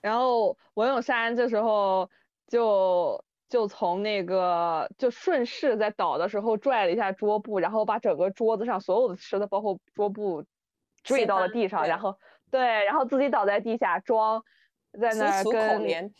[0.00, 2.08] 然后文咏珊这时候
[2.48, 10.44] 就就从那个就顺势在倒的时候拽了一下桌布，然后把整个桌子上所有的吃的，包括桌布
[11.02, 12.16] 坠到了地上，然后
[12.50, 14.42] 对，然后自己倒在地下装
[15.00, 16.12] 在那跟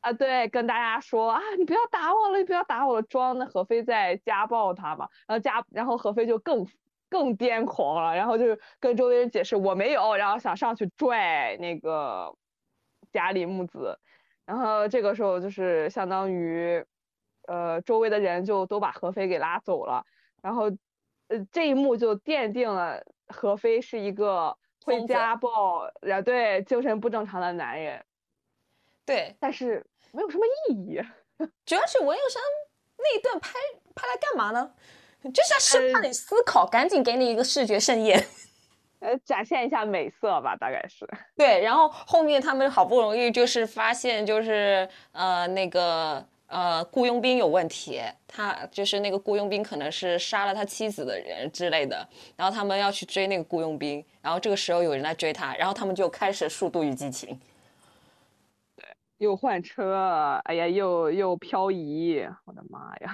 [0.00, 6.66] 啊对，跟大家说啊，你不要打我了，你不要打我了，装那何飞在家暴他嘛，然后家然后何飞就更
[7.08, 12.34] 更癫狂了，然后就是跟周围人解释我没有，然后想上去拽那个。
[13.12, 13.98] 贾里木子，
[14.46, 16.82] 然后这个时候就是相当于，
[17.46, 20.02] 呃，周围的人就都把何飞给拉走了，
[20.40, 20.70] 然后，
[21.28, 28.04] 呃，这一幕就奠定了何飞是一个会家暴，然对精神不正常的男人，
[29.04, 31.00] 对，但是没有什么意义，
[31.64, 32.42] 主要是文咏珊
[32.98, 33.50] 那一段拍
[33.94, 34.72] 拍来干嘛呢？
[35.32, 38.26] 就是生怕你思考，赶紧给你一个视觉盛宴。
[38.98, 41.08] 呃，展现一下美色吧，大概是。
[41.36, 57.30] 对，然后后面他们好不容易就是发现，就是呃那个呃雇佣兵有问题，他就是那个雇佣兵可能是杀了他妻子的人之类的，然后他们要去追那个雇佣兵，然后这个时候有人来追他，然后他们就开始《速度与激情》。
[58.76, 58.84] 对，
[59.16, 63.10] 又换车，哎呀，又又漂移，我的妈呀！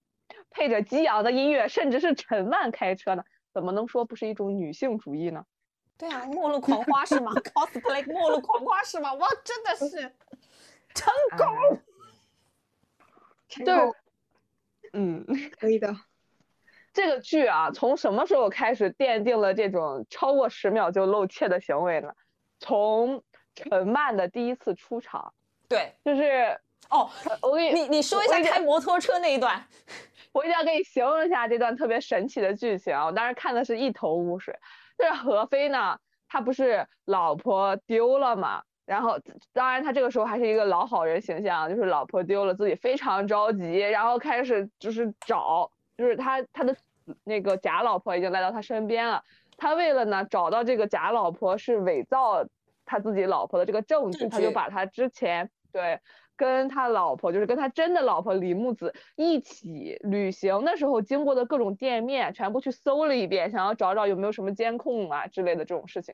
[0.50, 3.24] 配着激昂的音乐，甚至是陈曼开车呢。
[3.54, 5.42] 怎么能说不是一种女性主义呢？
[5.96, 7.32] 对啊，末路狂花是吗？
[7.54, 9.14] cosplay 末路狂花是吗？
[9.14, 10.14] 哇，真的是
[10.94, 11.80] 成功，成
[13.64, 13.94] 功，
[14.94, 15.26] 嗯，
[15.58, 15.94] 可以的。
[16.92, 22.12] 这个剧啊，从什么时候开始奠定了这种超过十秒就露怯的行为呢？
[22.60, 23.22] 从
[23.54, 25.32] 陈曼的第一次出场，
[25.68, 26.58] 对，就是
[26.90, 27.10] 哦，
[27.40, 29.66] 我给你，你你说一下开摩托车那一段。
[30.32, 32.96] 我一定要给你形容一下这段特别神奇的剧情。
[32.96, 34.58] 我当时看的是一头雾水。
[34.96, 38.62] 就是何飞呢，他不是老婆丢了嘛？
[38.84, 39.18] 然后
[39.52, 46.76] 当然他这个时候还是一个老好人形象，就是老婆丢了，自己非常着急，然后开始就是找，就是他他的
[47.24, 49.22] 那个假老婆已经来到他身边了。
[49.56, 52.44] 他为了呢找到这个假老婆是伪造
[52.84, 56.00] 他自己老婆的这个证据，他就把他之前对。
[56.34, 66.12] 跟他老婆，就是跟他真的老婆李木子一起旅行的时候经过的各种店面，全部去搜了一遍，想要找找有没有什么监控啊之类的这种事情。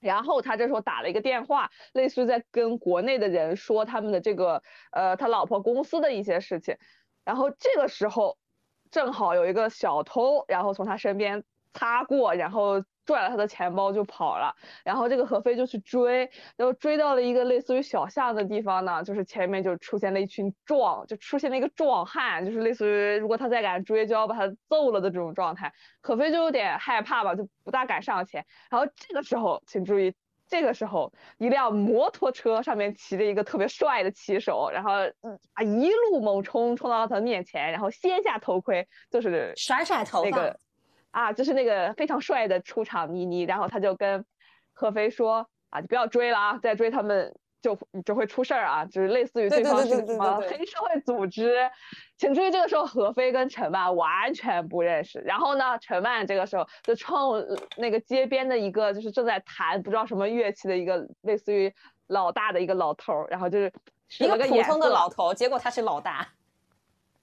[0.00, 6.76] 然后他这时候打了一个电话，类似于在跟国内的人说他们的这个呃他老婆公司的一些事情。
[7.24, 8.38] 然后这个时候
[8.90, 12.84] 正好有一个小偷，然后从他身边擦过，然后。
[13.08, 25.72] 拽了他的钱包就跑了，然后这个何飞就去追，然后追到了一个类似于小巷的地方呢，就是前面就出现了一群壮，就出现了一个壮汉，就是类似于如果他再敢追，就要把他揍了的这种状态。
[26.02, 28.44] 何飞就有点害怕吧，就不大敢上前。
[28.68, 30.14] 然后这个时候，请注意，
[30.46, 34.92] 这个时候一辆摩托车上面骑着一个特别帅的骑手，然后
[35.54, 40.54] 啊一路猛冲，冲到了他面前，然后掀下头盔，就是甩甩头发。
[41.10, 44.24] 啊，就是那个非常帅的出场妮妮，然后他就跟
[44.72, 51.68] 何飞说啊，你不要追了啊，再追他们就就会出事儿啊，就是类似于对方是什么黑社会组织。
[52.16, 55.18] 请注意，这个时候何飞跟陈曼完全不认识。
[55.20, 57.44] 然后呢，陈曼这个时候就冲
[57.76, 61.72] 那个街边的一个就是正在弹不知道什么乐器的一个类似于
[62.06, 63.72] 老大的一个老头，然后就是
[64.20, 66.28] 一个普通的老头，结果他是老大。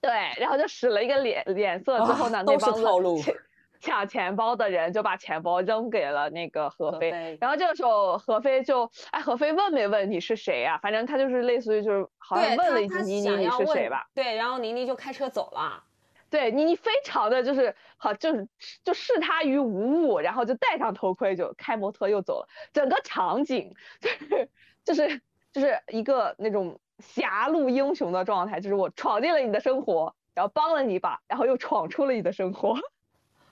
[0.02, 3.40] 对，然后就使了一个脸脸色之后呢，那帮子。
[3.86, 10.80] 抢钱包的人就把钱包扔给了那个何飞，然后这个时候何飞就哎，何飞问没问你是谁呀？
[10.82, 14.08] 反正他就是类似于就是好像问了一句妮妮你是谁吧？
[14.16, 15.84] 对，然后妮妮就开车走了。
[16.32, 18.48] 对，妮妮非常的就是好，就是
[18.84, 22.48] 就视他于无物，然后就戴上头盔就开摩托又走了。
[22.74, 23.72] 整个场景
[24.02, 24.50] 就是
[24.84, 25.22] 就是
[25.54, 32.76] 就是一个那种狭路英雄的状态，就是我闯进了你的生活，然后帮了你一把，然后又闯出了你的生活。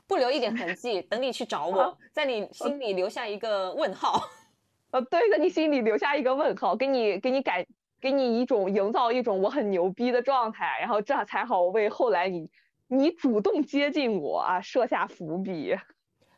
[0.08, 4.22] 不留一点痕迹，等你去找我，在你心里留下一个问号。
[4.92, 7.66] 呃，对，在你心里留下一个问号，给你给你改，
[8.00, 12.50] 给你一种营造一种我很牛逼的状态，然后这才好为后来你
[12.88, 15.76] 你主动接近我啊设下伏笔。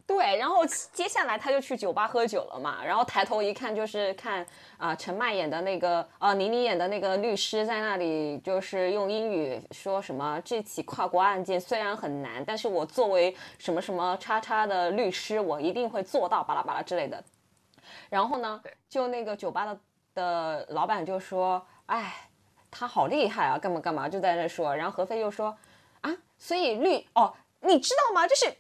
[0.08, 4.45] 对，然后接下来他就去酒吧喝酒了嘛，然后抬头一看，就是看
[4.78, 17.24] 啊、陈麦演的那个呃、倪妮演的那个律师在那里，就是用英语说什么这起跨国案件虽然很难，但是我作为什么什么叉叉的律师，我一定会做到巴拉巴拉之类的。
[18.08, 19.80] 然后呢，就那个酒吧的
[20.14, 22.30] 的老板就说，哎，
[22.70, 24.76] 他好厉害啊，干嘛干嘛，就在那说。
[24.76, 25.58] 然后何飞又说，
[26.01, 28.28] 啊，所以律哦，你知道吗？
[28.28, 28.56] 就是。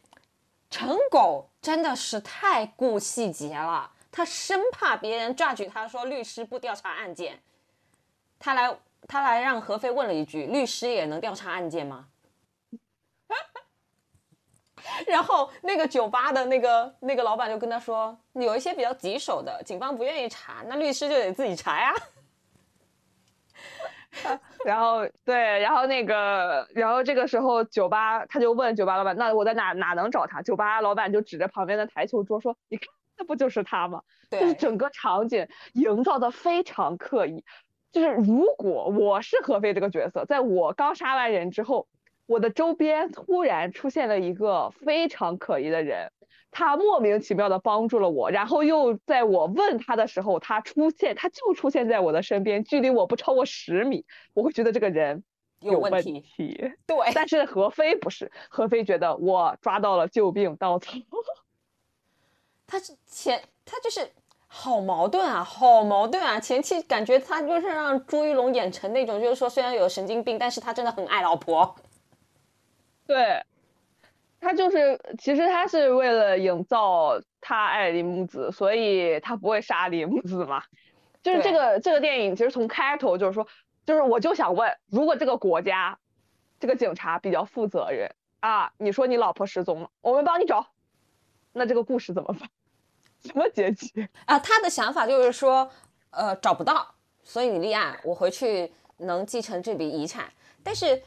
[0.69, 7.41] 陈狗真的是太顾细节了，他生怕别人抓举他说律师不调查案件，
[8.37, 12.07] 他来他来让何飞问了一句：律师也能调查案件吗？
[15.07, 21.93] 然后那个酒吧的那个那个老板就跟他说，有一些比较棘手的，警方不愿意查，那律师就得自己查呀。
[24.65, 30.41] 然后对，然后那个，然后这个时候酒吧他就问酒吧老板，那我在哪哪能找他？
[30.41, 32.87] 酒吧老板就指着旁边的台球桌说，你看，
[33.17, 34.01] 那不就是他吗？
[34.31, 37.43] 就是，整个场景营造的非常刻意。
[37.91, 41.87] 就是如果我是何非这个角色，在我刚杀完人之后，
[42.25, 46.11] 我的周边突然出现了一个非常可疑的人，
[46.57, 55.21] 他莫名其妙的帮助了我，然后又在我问他的时候，他出现，他就出现在我的身边，距离我不超过十米，我会觉得这个人
[55.59, 56.23] 有问题。
[56.87, 60.93] 对，但是何非不是，何非觉得我抓到了救命稻草。
[62.65, 64.09] 他是前他就是
[64.47, 66.39] 好矛盾啊，好矛盾啊！
[66.39, 71.75] 前期感觉他就是让朱一龙演成那种，就是说虽然有神经病，但是他真的很爱老婆。
[73.05, 73.43] 对，
[74.45, 80.61] 他就是，其实他是为了营造他爱林木子，所以他不会杀林木子嘛。
[81.23, 83.47] 就是这个这个电影，其实从开头就是说，
[83.87, 85.97] 就是我就想问，如果这个国家，
[86.59, 88.07] 这个警察比较负责任
[88.39, 90.67] 啊，你说你老婆失踪了，我们帮你找，
[91.51, 92.47] 那这个故事怎么办？
[93.25, 94.07] 什么结局？
[94.25, 95.67] 啊，他的想法就是说，
[96.11, 96.87] 呃，找不到，
[97.23, 100.31] 所以你立案，我回去能继承这笔遗产。
[100.63, 101.01] 但是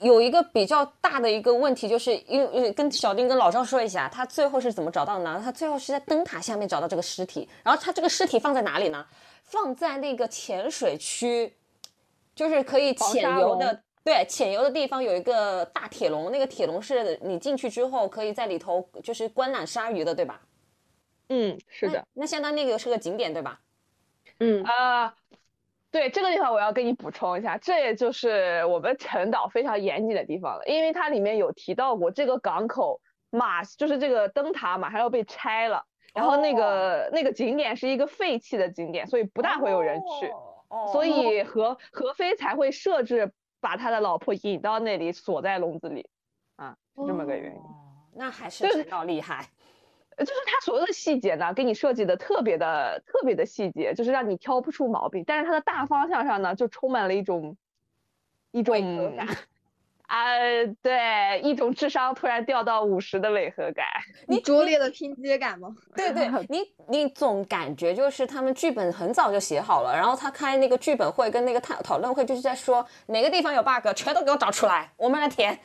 [0.00, 5.40] 有一个比较大的一个问题，就是因为跟小丁跟老赵说一下，他最后是怎么找到的呢？
[5.42, 9.06] 他最后是在灯塔下面找到这个尸体，然后他这个尸体放在哪里呢？
[9.44, 11.54] 放在那个浅水区，
[12.34, 13.82] 就是可以潜游的。
[14.02, 20.42] 对，潜游的地方有一个大铁笼，那个铁笼是你进去之后可以在里头就是观览鲨鱼的，对吧？
[21.30, 22.06] 嗯，是的。
[22.12, 23.60] 那相当于那个是个景点，对吧？
[24.40, 25.14] 嗯，啊，
[25.94, 40.26] 对这个地方我要跟你补充一下，这也就是我们陈导非常严谨的地方了，因为它里面有提到过这个港口马就是这个灯塔马上要被拆了，然后那个、那个景点是一个废弃的景点，所以不大会有人去，
[40.66, 46.08] 哦所以何何非才会设置把他的老婆引到那里锁在笼子里，
[46.56, 47.60] 啊，是这么个原因。
[47.60, 47.82] 哦
[48.16, 49.38] 那还是对陈导厉害。
[49.38, 49.63] 呃
[50.18, 55.24] 就是它所有的细节呢，给你设计的特别的特别的细节，就是让你挑不出毛病。
[55.26, 57.56] 但是它的大方向上呢，就充满了一种
[58.50, 59.26] 一种违和感
[60.06, 60.36] 啊，
[60.82, 63.86] 对，一种智商突然掉到五十的违和感。
[64.28, 65.74] 你拙劣的拼接感吗？
[65.96, 75.58] 对对，你你总感觉就是他们剧本很早就写好了，然后他开那个剧本会跟那个讨讨论会，就是在说哪个地方有 bug，全都给我找出来，我们来填。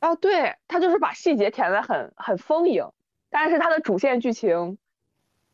[0.00, 2.84] 哦，对，他就是把细节填的很很丰盈，
[3.30, 4.78] 但是它的主线剧情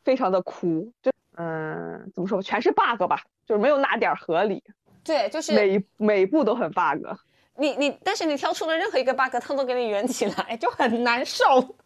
[0.03, 4.63] 非常的枯，就嗯，怎么说，全是 bug 吧，就是没有哪点儿合理，
[5.03, 7.07] 对，就是每一每一步都很 bug。
[7.55, 11.45] 你你，但是你挑出了任何一个 bug，他都给你圆起来，就很难受。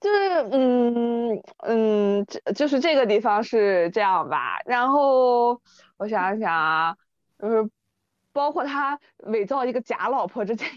[0.00, 4.58] 就是嗯嗯，这就是这个地方是这样吧。
[4.64, 5.60] 然后
[5.96, 6.96] 我想想啊，
[7.38, 7.70] 就是
[8.32, 10.68] 包括他伪造一个假老婆这件，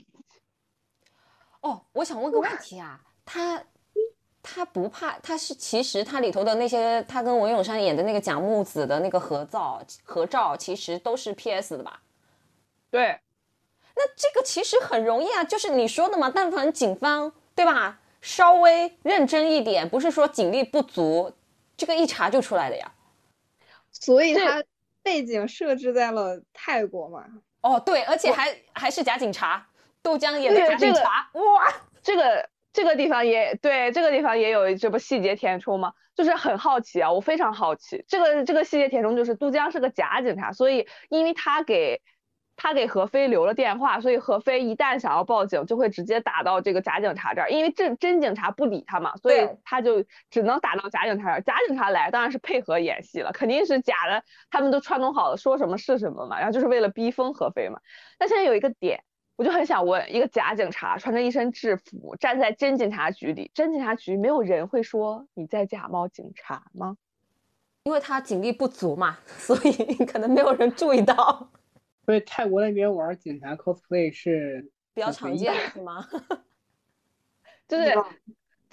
[1.62, 3.64] 哦，我想问个问题啊，他
[4.42, 12.02] 他不怕，他是其实他里头的那些，他跟文咏珊演的那个蒋木子的那个合照合照，其实都是 PS 的吧？
[12.92, 13.20] 对
[13.96, 21.32] 那这个其实很容易啊，就是你说的嘛，但凡警方对吧，稍微认真一点，不是说警力不足，
[21.78, 22.92] 这个一查就出来的呀。
[23.92, 24.64] 所以他
[25.02, 27.26] 背景设置在了泰国嘛。
[27.62, 29.66] 哦，对，而且还还是假警察，
[30.02, 35.94] 豆浆演的假对这个警察，哇，这个这个地方也对，这个地方也有这不细节填充吗？
[36.16, 42.02] 就是很好奇啊，我非常好奇，这个这个细节填充就是杜江是个假警察，所以因为他给
[42.56, 51.42] 他给何飞留了电话，所以何飞一旦想要报警，就会直接打到这个假警察这儿，因为真真警察不理他嘛，所以他就只能打到假警察这儿。
[51.42, 57.80] 假警察来当然是配合演戏了，肯定是假的，他们都串通好了，说什么是什么嘛，然后就是为了逼疯何飞嘛。
[58.20, 59.04] 但现在有一个点，
[59.36, 66.98] 我就很想问，一个假警察穿着一身制服站在真警察局里，真警察局没有人会说你在假冒警察吗？
[67.84, 69.72] 因为他警力不足嘛， 所以
[70.06, 71.50] 可能没有人注意到。
[72.06, 76.08] 所以泰国那边玩警察 cosplay 是比较常见的是吗？
[77.68, 77.94] 就是，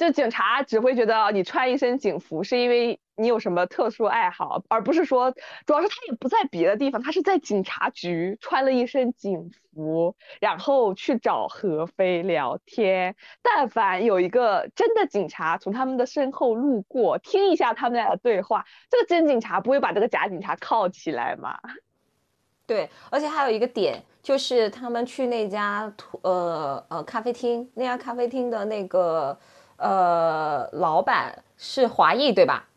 [0.00, 5.30] 就警察只会觉得你穿一身警服是因为你有什么特殊爱好，而不是说，
[5.66, 13.14] 主要是他也不在别的地方，他是在警察局穿了一身警服，然后去找何飞聊天。
[13.42, 21.60] 但凡有一个真的警察从他们的身后路过，听一下他们俩的对话，这个真警察不会把这个假警察铐起来吗？
[22.66, 25.92] 对，而且还有一个点，就是他们去那家
[26.22, 29.38] 呃呃咖啡厅，那家咖啡厅的那个
[29.80, 32.68] 呃老板是华裔，对吧？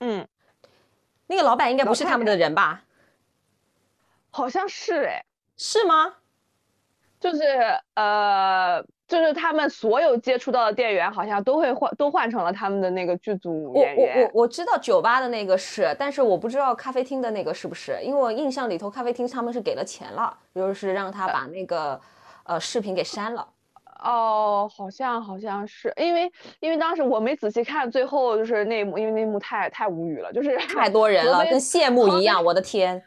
[0.00, 0.26] 嗯，
[1.26, 2.82] 那个老板应该不是他们的人吧？
[4.30, 5.24] 好像是哎，
[5.56, 6.14] 是吗？
[7.20, 7.44] 就是
[7.94, 8.84] 呃。
[9.10, 14.14] 就是他们所有接触到的店员，好像都会换，都换成了他们的那个剧组演员。
[14.14, 22.00] 我我我我知道酒吧的那个是，但是我不知道咖啡厅的那个是不是，因为我印象里头咖啡厅他们是给了钱了，就是让他把那个
[22.44, 23.44] 呃视频给删了。
[24.02, 26.30] 哦，好像好像是，因为
[26.60, 33.02] 因为当时我没仔细看最后就是那幕，因为那幕太太无语了，就是太多人 了，跟谢幕一样，我的天。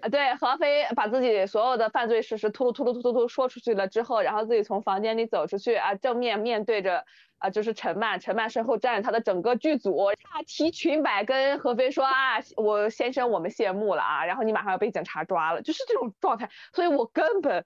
[0.00, 7.04] 啊，对，何飞把自己所有的犯罪事实突突突突突突说出去了之后，然后自己从房间里走出去啊，正面面对着
[7.38, 17.64] 啊，就是陈曼，陈曼身后站着他的整个剧组，他提裙摆跟何飞说啊，我先生我们谢幕了啊，然后你马上要被警察抓了，就是这种状态，所以我根本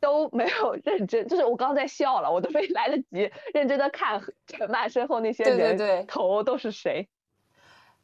[0.00, 7.08] 都没有认真，就是我刚刚在笑了，我都没来得及认真的看陈曼身后那些人头都是谁，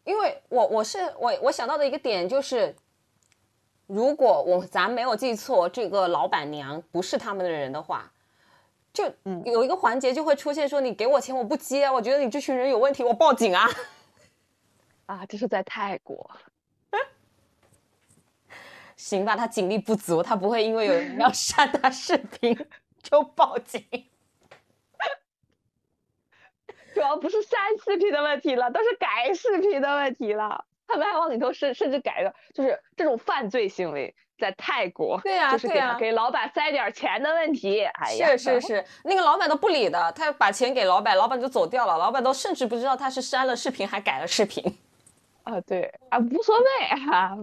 [0.04, 2.74] 因为我我是我我想到的一个点就是。
[3.88, 8.10] 如果我咱没有记错，这个老板娘不是他们的人的话，
[8.90, 9.04] 就
[9.44, 13.68] 有一个环节就会出现说：“你给我钱，我不接，我觉得你这群人有问题，我报警啊！”
[15.04, 16.30] 啊，这是在泰国。
[19.02, 22.56] 行吧，他警力不足，他不会因为有人要 删他视频
[23.02, 23.84] 就报警。
[26.94, 30.64] 主要不是删视频的问题了，都是改视频的问题了。
[30.86, 37.82] 他们还往里头甚甚至改了，就是这种犯罪行为在泰国，对呀，就是给给老板塞点钱的问题。
[37.82, 44.62] 哎呀，是是是，那个老板都不理的，他把钱给老板，老板就走掉了，老板都甚至不知道他是删了视频还改了视频。
[45.42, 47.36] 啊，对啊，无所谓啊，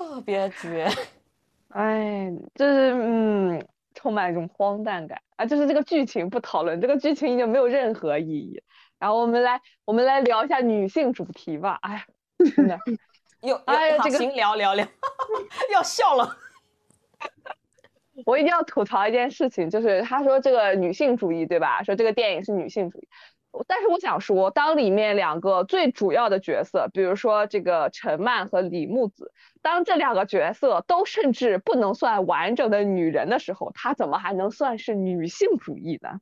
[0.00, 0.88] 特别绝。
[1.68, 3.62] 哎，就是嗯，
[3.94, 8.62] 充满一种荒诞感啊，就是这个剧情不讨论，这个剧情已经没有任何意义。
[8.98, 11.78] 然后我们来，我们来聊一下女性主题吧。
[11.82, 12.04] 哎呀，
[12.56, 12.78] 真的，
[13.46, 14.86] 有哎呀，这个行聊聊聊，
[15.70, 16.34] 要笑了。
[18.24, 21.82] 我一定要吐槽一件事情，就是他说这个女性主义，对吧？
[21.82, 23.08] 说这个电影是女性主义，
[23.66, 36.20] 但是我想说，当里面两个最主要的角色，比如说这个陈曼和李木子，当这两个角色都甚至不能算完整的女人的时候，她怎么还能算是女性主义呢？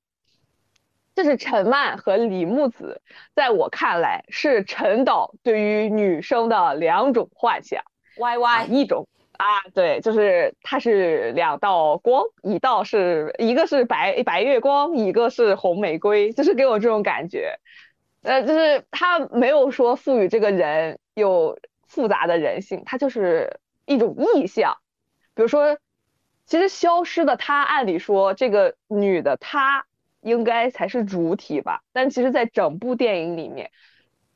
[1.14, 3.02] 这是陈曼和李木子，
[3.34, 7.82] 在我看来是陈导对于女生的两种幻想。
[8.16, 9.06] Y Y 一种
[9.38, 17.58] 啊，对，就是它是两道光，一道是一个是白白月光，一个是红玫瑰，就是给我这种感觉。
[18.22, 24.76] 呃，就是他没有说赋予这个人有复杂的人性，他就是一种意象。
[25.34, 25.78] 比如说，
[26.44, 29.86] 其实消失的她，按理说这个女的她。
[30.20, 33.70] 应该才是主体吧，但其实，在整部电影里面，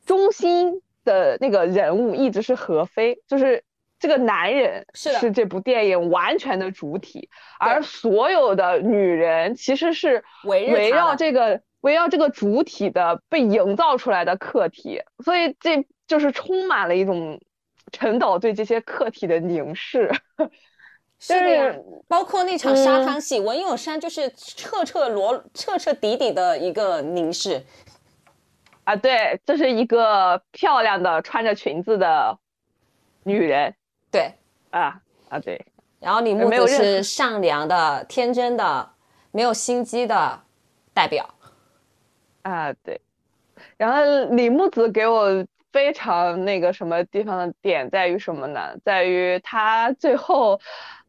[0.07, 3.65] 中心的那个人物一直是何非，就是
[4.03, 7.31] 这个男人是这部电影完全的主体，
[7.61, 17.41] 而所有的女人其实是围绕这个围绕这个主体的被营造出来的客体，所以这就是充满了一种
[17.93, 20.11] 陈导对这些客体的凝视。
[21.21, 21.73] 是的呀，
[22.09, 27.65] 包括那场沙滩戏，文咏珊就是彻彻裸、彻彻底底的一个凝视
[28.83, 28.97] 啊！
[28.97, 32.37] 对，这是一个漂亮的穿着裙子的
[33.23, 33.73] 女人，
[34.13, 34.33] 对
[34.71, 35.61] 啊啊对。
[35.99, 38.89] 然后李木子是善良的、天真的、
[39.33, 40.41] 没有心机的
[40.95, 41.29] 代表
[42.43, 43.01] 啊对。
[43.77, 44.01] 然后
[44.37, 48.61] 李木子给我非常那个什么地方的点在于什么呢？
[48.85, 50.61] 在于他最后。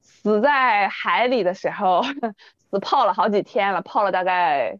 [0.06, 2.02] 死在海里的时候，
[2.72, 4.80] 死泡了好几天了，泡了大概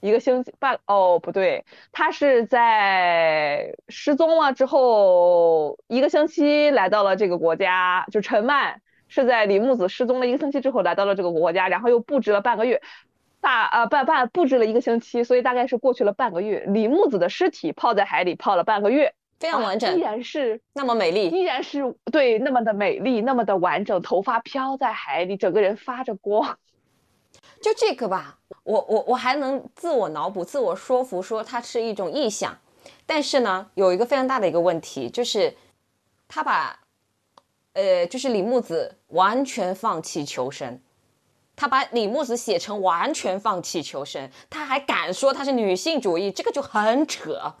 [0.00, 0.78] 一个星期半。
[0.86, 12.80] 哦，不对，他是在失踪了之后一个星期来到了这个国家，就陈曼是在李木子失踪了一个星期之后来到了这个国家，然后又布置了半个月，
[13.40, 16.64] 大呃半半布置了一个星期，所以大概是过去了半个月。
[16.68, 26.58] 李木子的尸体泡在海里泡了半个月，非常完整，依然是那么美丽，依然是对那么的美丽，那么的完整，头发飘在海里，整个人发着光。
[27.60, 32.56] 就这个吧，我我我还能自我脑补、自我说服，说它是一种臆想。
[33.04, 35.54] 但是呢，有一个非常大的一个问题，就是
[36.28, 36.78] 他把，
[37.72, 40.80] 呃，就是李木子完全放弃求生，
[41.56, 47.54] 他把李木子写成完全放弃求生，他还敢说他是女性主义，这个就很扯。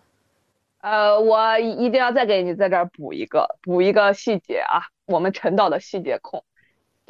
[0.80, 6.42] 呃，我一定要再给你在这儿补一个补一个细节啊，我们陈导的细节控。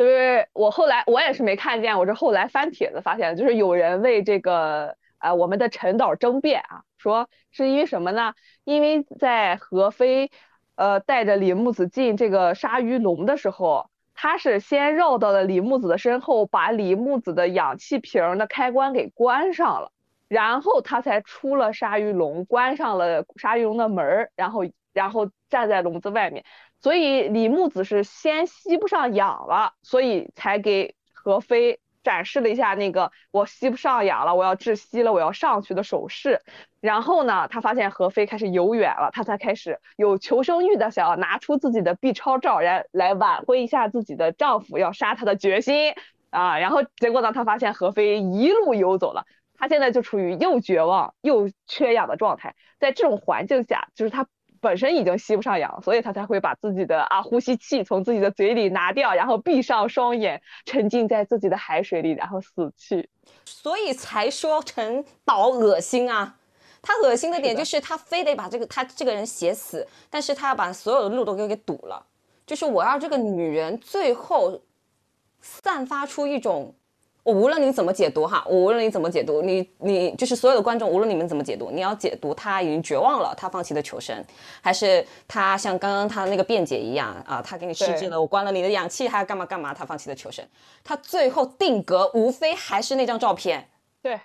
[0.01, 8.33] 就是我后来我也是没看见，我是后来翻帖子发现，就是有人为这个呃我们的陈导争辩啊，说是因为什么呢？
[8.65, 10.31] 因为在何飞
[10.75, 19.93] 呃带着李木子进这个鲨鱼笼的时候，他是先绕到了李木子的身后，把李木子的氧气瓶的开关给关上了，
[20.29, 24.63] 然后他才出了鲨鱼笼，关上了鲨鱼笼的门儿然后
[24.95, 26.47] 然后站在笼子外面。
[26.83, 36.41] 所以李木子是先吸不上氧了，所以才给何飞展示了一下那个我吸不上氧了，我要窒息了，我要上去的手势。
[36.81, 45.93] 然后呢，他发现何飞开始游远了，他才开始有求生欲的想要拿出自己的 B 超照来来挽回一下自己的丈夫要杀她的决心
[46.31, 46.59] 啊。
[46.59, 49.27] 然后结果呢，他发现何飞一路游走了，
[49.59, 54.27] 他现在就处于又绝望又缺氧的状态，在这种环境下，就是他。
[54.61, 63.09] 本身已经吸不上氧，所以他才会把自己的啊呼吸器从自己的嘴里拿掉，然后闭上双眼，沉浸在自己的海水里，然后死去。
[63.45, 66.37] 所以才说陈导恶心啊！
[66.83, 72.07] 他恶心的点就是他非得把这个他这个人写死，但是他要把所有的路都给给堵了，
[72.47, 74.61] 就是我要这个女人最后
[75.41, 76.75] 散发出一种。
[77.23, 84.25] 我无论你怎么解读哈，我无论你怎么解读，你你就是所有的观众，无论你们怎么解读，你要解读他已经绝望了，他放弃了求生，
[84.63, 90.43] 还是他像刚刚他那个辩解一样啊，他给你试制了，我关了你的氧气，还要干嘛干嘛，他放弃了求生，
[90.83, 93.69] 他最后定格无非还是那张照片，
[94.03, 94.19] 对，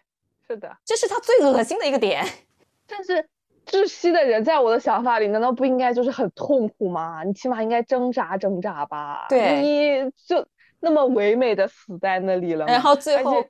[0.47, 2.25] 是的，这是他最恶心的一个点。
[2.87, 3.27] 但是
[3.65, 7.23] 窒息的人在我的想法里，难道不应该就是很痛苦吗？
[7.25, 9.25] 你起码应该挣扎挣扎吧？
[9.27, 10.47] 对，你就。
[10.85, 13.43] 那么唯美的死在那里了，然后最后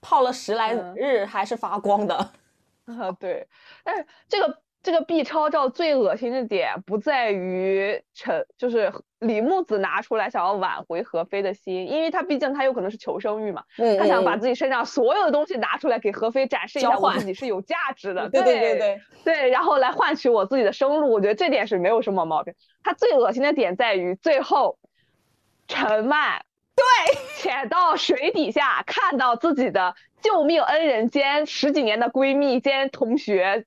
[0.00, 2.16] 泡了十来日还是发光的，
[2.86, 3.46] 啊对，
[3.84, 13.62] 但是这个这个 B 超照最恶心的点不在于陈，就是李木子拿出来想要挽回何飞的心，因为他毕竟他有可能是求生欲嘛，
[13.96, 22.52] 他想把自己身上所有的东西拿出来给何飞展示一下我自己是有价值的， 对对对对对，然后来换取我自己的生路，我觉得这点是没有什么毛病。
[22.82, 24.76] 他最恶心的点在于最后
[25.68, 26.44] 陈曼。
[26.74, 26.84] 对，
[27.36, 33.66] 潜到水底下，看到自己的救命恩人兼十几年的闺蜜兼同学，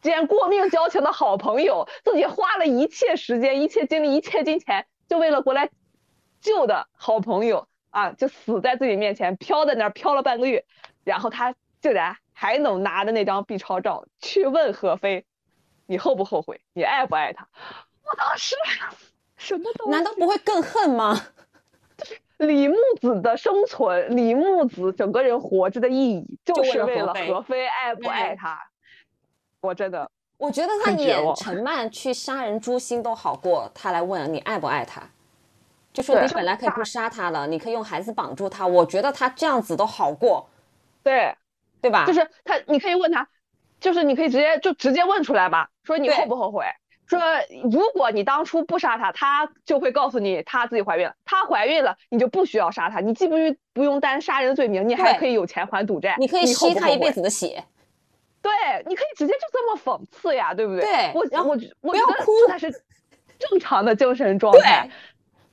[0.00, 5.70] 兼过命交情的好朋友，自己花了一切时间、一切精力、一切金钱，就为了过来
[6.40, 10.64] 救的好朋友啊，就死在自己面前，飘在那儿飘了半个月，
[11.04, 15.24] 然后他竟然还能拿着那张 B 超照去问何飞，
[15.86, 16.60] 你后不后悔？
[16.72, 17.48] 你爱不爱他？
[18.04, 18.54] 我当时
[19.36, 21.20] 什么都难道不会更恨吗？
[22.46, 28.58] 李木子的生存，李木子整个人活着的意义，就是为了何非爱不爱他。
[29.60, 35.02] 我真的，我觉得他演陈曼去杀人诛心都好过他来问你爱不爱他，
[35.92, 38.66] 就说你本来可以不杀他了，你可以用孩子绑住他。
[38.66, 40.48] 我觉得他这样子都好过，
[41.02, 41.34] 对
[41.80, 42.04] 对吧？
[42.06, 43.28] 就是他，你可以问他，
[43.78, 46.64] 就是你可以直接就直接问出来吧，说你后不后悔？
[47.18, 47.20] 说，
[47.70, 51.14] 如果你当初不杀他，他就会告诉你他自己怀孕了。
[51.24, 57.64] 他怀孕了，你就不需要杀他，你既不用不用担杀人罪名，你还可以有钱还赌债，你可以吸他一辈子的血。
[58.40, 58.52] 对，
[58.86, 60.82] 你可以直接就这么讽刺呀，对不对？
[60.82, 62.70] 对，我我我不要哭，才是
[63.38, 64.88] 正常的精神状态。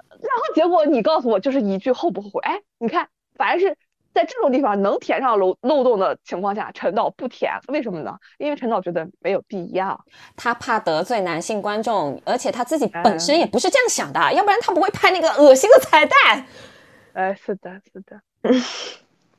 [0.10, 2.42] 然后结果你告诉我就是一句后不后悔？
[2.42, 3.76] 哎，你看，反而是。
[4.12, 8.18] 在这种地方能填上漏漏洞的情况下，陈导不填，为什么呢？
[8.38, 10.04] 因为陈导觉得没有必要，
[10.36, 16.46] 他怕得罪男性观众，而且他自己本身也不是这样想的，要不然他不会拍那个恶心的彩蛋。
[17.14, 18.20] 哎，是的，是的，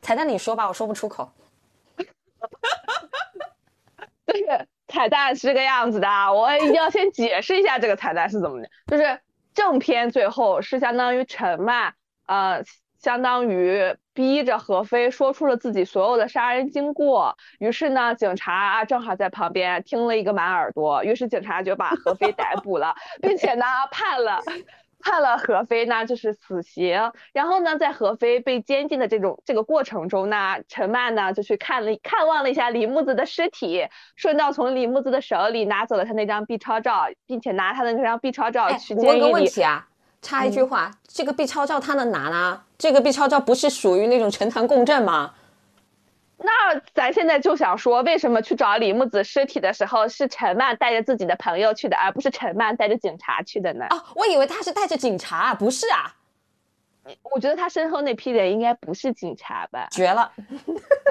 [0.01, 1.31] 彩蛋你说吧，我说不出口。
[4.27, 9.21] 就是彩蛋是这个样子的，我一定要先解释一下这个彩蛋是怎么的，就是
[9.53, 11.93] 正片最后是相当于陈曼，
[12.27, 12.63] 呃。
[13.03, 24.43] 相当于逼着何飞说出了自己所有的杀人经过，于是呢，警察啊正好在旁边听了一个满耳朵，于是警察就把何飞逮捕了，并且呢判了
[25.01, 27.11] 判了何飞呢就是死刑。
[27.33, 39.33] 然后呢，在何飞被监禁的这种这个过程中呢，陈曼呢就去看了看望了一下李木子的尸体，顺道从李木子的手里拿走了他那张 B 超照，并且拿他的那张 B 超照去我问个监狱里。
[39.33, 39.87] 问题啊，
[40.23, 42.63] 插一句话，这个 B 超照他能拿呢？
[42.79, 45.35] 这个 B 超照不是属于那种呈堂共振吗？
[46.43, 53.85] 那咱现在就想说，为什么去找李木子尸体的时候是陈曼带着自己的朋友去的，而不是陈曼带着警察去的呢？
[53.91, 56.15] 啊，我以为他是带着警察，不是啊，
[57.23, 59.89] 我觉得他身后那批人应该不是警察吧？
[59.91, 60.33] 绝了。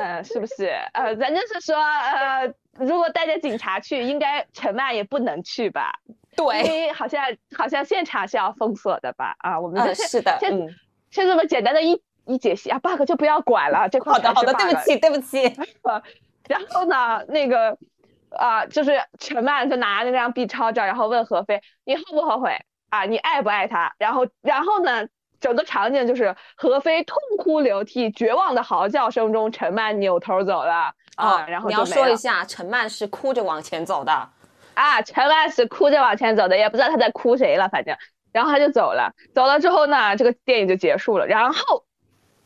[0.01, 0.72] 呃， 是不是？
[0.93, 5.91] 呃，咱就是说，呃，如果带着警察去，应该陈曼也不能去吧？
[6.39, 7.23] 因对，为好像
[7.55, 9.35] 好像现场是要封锁的吧？
[9.39, 10.67] 啊，我们是是的，先嗯，
[11.11, 15.53] 先这么简单的一一解析啊，bug 就不要管了，这块好的，好的，对不起，对不起。
[16.47, 17.77] 然后呢，那个
[18.31, 22.55] 啊、就是陈曼就拿着那张 B 超照，然后问何飞：“你后不后悔
[22.89, 23.03] 啊？
[23.05, 25.07] 你爱不爱他？”然后，然后呢，
[25.39, 34.29] 整个场景就是何飞痛哭流涕、绝望的嚎叫声中，陈曼扭头走了啊，然后哦你要说一下，陈曼是哭着往前走的。
[34.80, 37.97] 啊，陈曼是哭着往前走的，也不知道他在哭谁了，反正，
[38.32, 39.13] 然后他就走了。
[39.36, 41.27] 走了之后呢，这个电影就结束了。
[41.27, 41.84] 然后，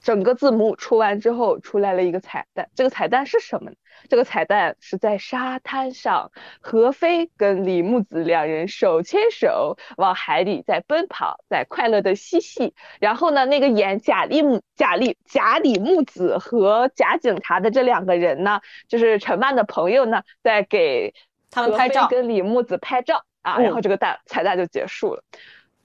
[0.01, 2.67] 整个字幕出完之后，出来了一个彩蛋。
[2.73, 3.69] 这个彩蛋是什么？
[4.09, 12.73] 这个彩蛋是在沙滩上，何飞跟李木子两人手牵手往海里在奔跑，在快乐的嬉戏。
[12.99, 21.13] 然后呢，那个演贾丽木、贾丽、贾李木子和贾警察的这两个人呢，就是陈曼的朋友呢，在给
[21.54, 25.24] 他们拍照跟李木子拍照啊，然后这个蛋彩蛋就结束了。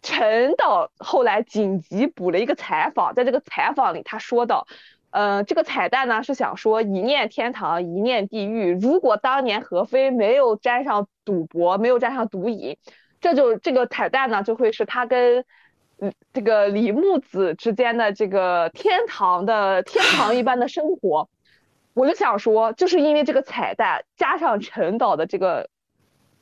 [0.02, 4.66] 陈导后来紧急补了一个采访，在这个采访里他说到，
[5.10, 8.72] 呃，这个彩蛋呢是想说一念天堂，一念地狱。
[8.72, 12.78] 如果当年何飞没有沾上赌博，没有沾上毒瘾，
[13.20, 15.44] 这就这个彩蛋呢就会是他跟。
[16.00, 21.28] 嗯，这个李木子之间的这个天堂的天堂一般的生活，
[21.98, 25.68] 我就想说，就是因为这个彩蛋加上陈导的这个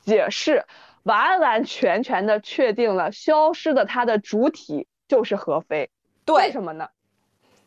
[0.01, 0.63] 解释，
[1.01, 5.89] 完完全全的确定了消失的它的主体就是何飞。
[6.27, 6.89] 为，什么呢？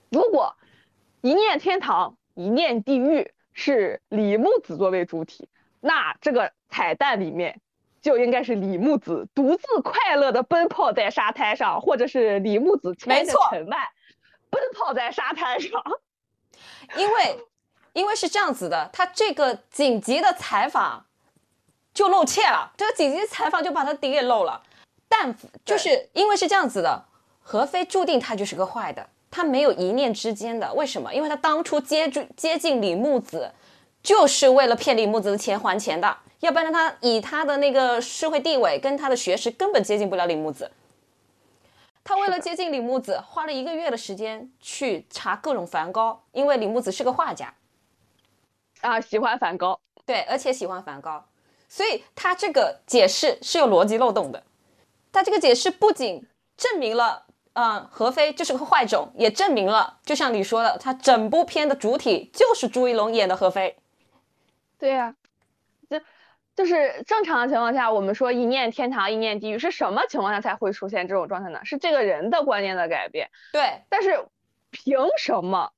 [0.09, 0.55] 如果
[1.21, 5.49] 一念天堂，一念地狱是李木子作为主体，
[5.81, 7.61] 那这个彩蛋里面
[8.01, 13.89] 就应该是李木子独自快乐的奔跑在沙滩上，或者是李木子牵着陈曼
[14.49, 15.83] 奔跑在沙滩上。
[16.97, 17.39] 因为
[17.93, 21.05] 因为是这样子的，他这个紧急的采访
[21.93, 24.63] 就露怯了，这个紧急采访就把他底给漏了。
[25.09, 25.35] 但
[25.65, 27.05] 就是因为是这样子的，
[27.41, 30.73] 何非注定他就是个坏的，他没有一念之间的。
[30.75, 31.13] 为什么？
[31.13, 33.53] 因为他当初接住接近李木子，
[34.03, 40.71] 就是为了骗李木子的钱还钱的，要不然他以他的那个社会地位跟他的学识，根本接近不了李木子。
[42.05, 47.53] 他为了接近李木子，花了一个月的时间去查各种梵高，因为李木子是个画家，
[48.81, 51.25] 啊，喜欢梵高，对，而且喜欢梵高，
[51.69, 54.43] 所以他这个解释是有逻辑漏洞的。
[55.13, 56.27] 他这个解释不仅
[56.57, 63.77] 证明了，嗯、何非就是个坏种，也证明了，就像你说的，他整部片的主体就是朱一龙演的何非。
[64.79, 65.15] 对呀、
[65.89, 66.01] 就
[66.57, 71.61] 就是正常的情况下，我们说一念天堂，一念地狱，是什么情况下才会出现这种状态呢？
[71.65, 73.31] 是这个人的观念的改变。
[73.53, 74.25] 对，但是
[74.71, 75.73] 凭什么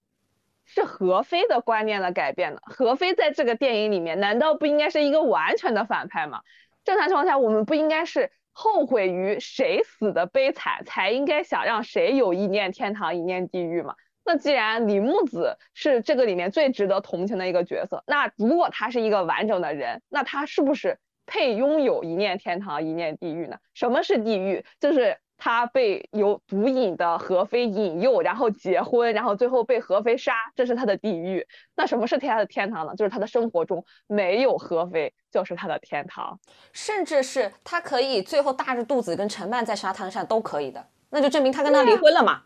[0.74, 2.60] 是何非的观念的改变呢？
[2.62, 6.40] 何非在这个电影里面，难道不应该是一个完全的反派吗？
[6.82, 13.94] 正常情况下，我们不应该是后悔于谁死的悲惨，才应该想让谁有一念天堂，一念地狱吗？
[14.24, 23.58] 那既然李木子是这个里面最值得同情的一个角色，那如果他是一个完整的人，那他是不是配拥有一念天堂，一念地狱呢？
[23.74, 24.64] 什么是地狱？
[24.80, 31.45] 就是他被有毒瘾的何非引诱，然后结婚，然后最后被何非杀，这是他的地狱。
[31.74, 32.95] 那什么是他的天堂呢？
[32.95, 36.38] 就是他的生活中没有何非，就是他的天堂。
[36.72, 42.43] 甚至是他可以最后大着肚子跟陈曼在沙滩上都可以的，那就证明他跟他离婚了嘛。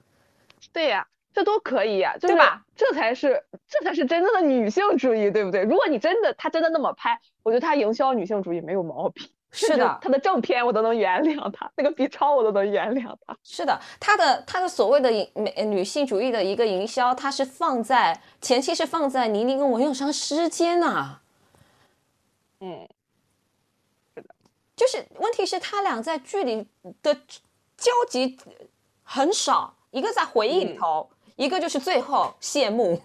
[0.72, 2.64] 对呀、这都可以呀、就是对吧？
[2.74, 5.64] 这才是这才是真正的女性主义，对不对？
[5.64, 9.28] 如果你真的他真的那么拍，我觉得他营销女性主义没有毛病。
[9.53, 13.34] 是的他的正片我都能原谅他，那个 B 超我都能原谅他。
[13.42, 15.11] 是的，他的他的所谓的
[15.64, 21.20] 女性主义的一个营销，它是放在前期是放在倪妮跟文咏珊之间呐、
[22.61, 22.86] 嗯，
[24.14, 24.34] 是的
[24.76, 26.66] 就是问题是他俩在剧里
[27.03, 27.14] 的
[27.78, 28.36] 交集
[29.03, 33.01] 很少，一个在回忆里头，一个就是最后谢幕。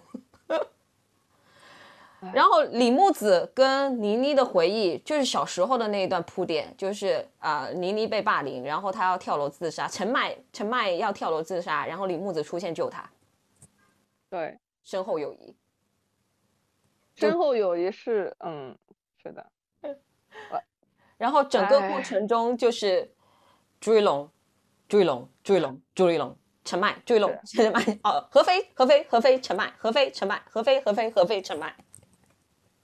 [2.33, 13.09] 然后李木子跟倪妮的回忆，就是小时候的那一段铺垫，就是啊、呃倪妮被霸凌，然后她要跳楼自杀，陈麦陈麦要跳楼自杀，然后李木子出现救她，
[14.29, 15.55] 对，深厚友谊。
[17.15, 18.77] 深厚友谊是，嗯，
[19.21, 19.45] 是的，
[21.17, 23.11] 然后整个过哎程中就是
[23.79, 24.29] 朱一龙、
[24.87, 31.75] 朱一龙、朱一龙、朱一龙、陈麦、朱一龙、陈麦，哦，何飞、何飞、何飞、陈麦、何飞、陈麦、何飞、何飞、何飞、陈麦。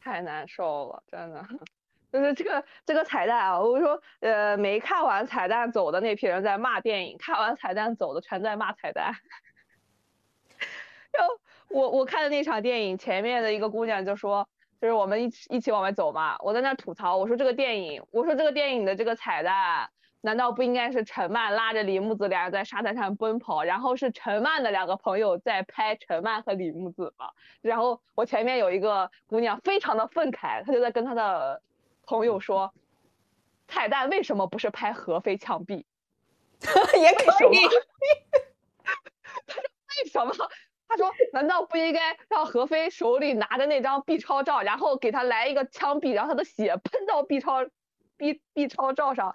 [0.08, 1.46] 太难受了，真的。
[2.10, 9.14] 就是这个这个彩蛋啊，我说，呃，没看完彩蛋走的那批人在骂电影，看完彩蛋走的全在骂彩蛋。
[11.12, 11.34] 然后
[11.68, 14.48] 我我看的那场电影，前面的一个姑娘就说，
[14.80, 19.90] 就是我们一起一起往外走嘛，我在那吐槽，我说这个电影，我说这个电影的这个彩蛋，
[20.28, 27.30] 难道不应该是陈曼拉着李木子俩人在沙滩上奔跑，然后是陈曼的两个朋友在拍陈曼和李木子吗？
[27.62, 31.62] 然后我前面有一个姑娘非常的愤慨，她就在跟她的
[32.04, 32.74] 朋友说，
[33.70, 35.86] 彩蛋为什么不是拍何飞枪毙？
[37.00, 37.60] 也可以。
[40.04, 40.34] 为什么？
[40.90, 47.66] 他说：“难道不应该让何飞手里拿着那张 B 超照，然后给他来一个枪毙，然后他的血喷到 B 超
[48.18, 49.34] B B 超照上？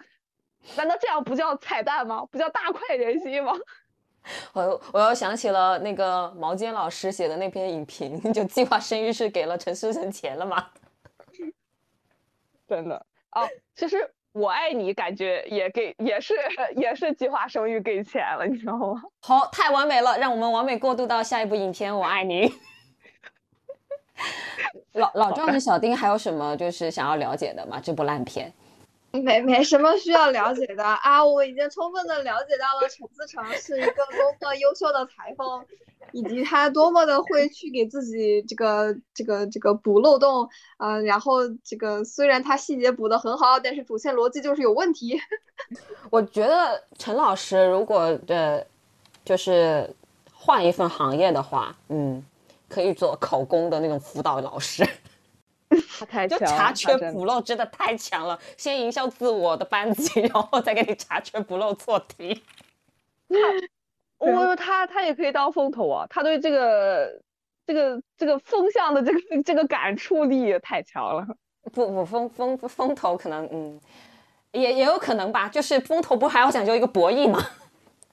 [0.76, 2.24] 难道这样不叫彩蛋吗？
[2.30, 3.52] 不叫大快人心吗？
[4.54, 10.68] 我我又想起了那个毛尖老师写的那篇影评，就计划生育是给了陈思诚钱了吗？
[12.68, 16.34] 真的哦，其实我爱你感觉也给也是
[16.76, 19.02] 也是计划生育给钱了，你知道吗？
[19.20, 22.48] 好，太完美了，让我们完美过渡到下一部影片《我爱你》。
[24.92, 27.80] 老老赵跟小丁还有什么就是想要了解的吗？
[27.82, 28.52] 这部烂片。
[29.12, 35.64] 没没什么需要了解的啊，我已经充分的了解到了陈思诚是一个多么优秀的裁缝，
[36.12, 40.48] 以及他多么的会去给自己这个这个这个补漏洞
[40.78, 45.20] 啊、然后这个虽然他细节补得很好，但是主线逻辑就是有问题。
[46.10, 48.66] 我觉得陈老师如果的，
[49.24, 49.88] 就是
[50.32, 52.24] 换一份行业的话，嗯，
[52.68, 54.82] 可以做考公的那种辅导老师。
[55.98, 62.42] 他太就强了，他查缺补漏真的太强了，先营销自我的班级， 然后再给你查缺补漏错题。
[64.18, 67.20] 我他他也可以当风投啊，他对这个
[67.66, 71.26] 这个这个风向的这个这个感触力也太强了。
[71.72, 73.80] 不不，风风风投可能嗯，
[74.52, 77.40] 也也有可能吧，就是风投不还要讲究一个博弈吗？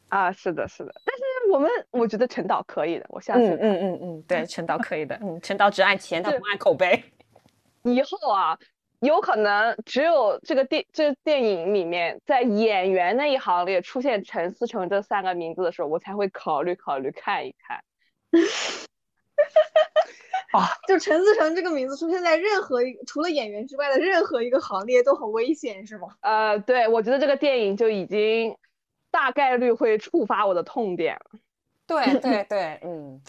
[0.10, 7.04] 啊，是的，是的，但是我们我觉得陈导可以的，我相信嗯嗯嗯嗯，对，陈导可以的，嗯，陈导只爱钱，他不爱口碑。
[7.84, 8.58] 以后啊，
[9.00, 17.84] 有可能只有这个电这个电影里面，在演员那一行列出现陈思诚这三个名字的时候，我才会考虑考虑看一看。
[20.52, 26.08] 啊就陈思诚这个名字出现在任何一除了演员之外的任何一个行列都很危险，是吗？
[26.22, 28.58] 呃，对，我觉得这个电影就已经
[29.12, 31.40] 大概率会触发我的痛点了。
[31.86, 33.22] 对对对，嗯，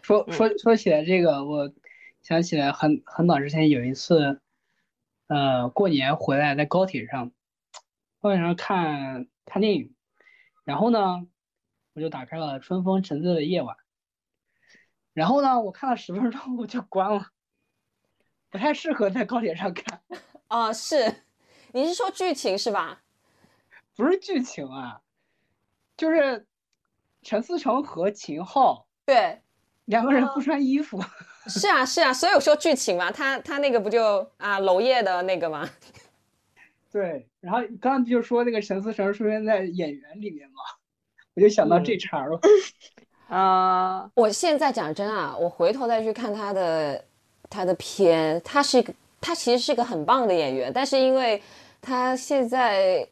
[0.00, 1.70] 说说说起来这个，我
[2.24, 4.40] 想起来很很早之前有一次，
[5.26, 7.30] 呃，过年回来在高铁上，
[8.18, 9.94] 高铁上看看电影，
[10.64, 11.26] 然后呢，
[11.92, 13.76] 我就打开了《春风沉醉的夜晚》，
[15.12, 17.28] 然后呢，我看了十分钟我就关了，
[18.48, 20.00] 不太适合在高铁上看，
[20.48, 21.24] 啊、 是，
[21.74, 23.02] 你是说剧情是吧？
[23.94, 25.02] 不是剧情啊，
[25.94, 26.46] 就是
[27.20, 29.42] 陈思诚和秦昊对，
[29.84, 30.98] 两个人不穿衣服。
[31.46, 35.68] 是啊是啊，所以我说剧情嘛，他他那个不就啊娄烨的那个吗？
[36.90, 40.62] 对，然后刚刚就说那个陈思诚出现在演员里面嘛，
[41.34, 42.40] 我就想到这茬儿了。
[43.28, 47.04] 啊、我现在讲真啊，我回头再去看他的
[47.50, 51.42] 他的片，他是一个他其实是个很棒的演员，但是因为
[51.80, 53.08] 他现在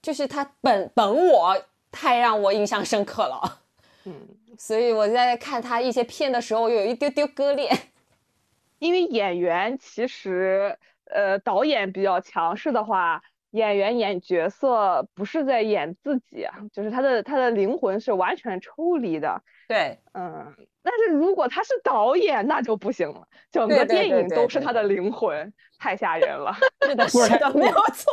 [0.00, 1.56] 就是他本本我
[1.92, 3.60] 太让我印象深刻了，
[4.04, 4.14] 嗯，
[4.58, 7.70] 所以我在看他一些片的时候有一丢丢割裂。
[8.78, 13.22] 因为演员其实，呃，导演比较强势的话，
[13.52, 19.40] 演员演角色不是在演自己啊，就是他的他的灵魂是完全抽离的。
[19.68, 26.52] 对，嗯，但是如果他是导演，那就不行了，整个电影都是他的灵魂，太吓人了。
[26.84, 28.12] 是的，味儿太是的，没有错。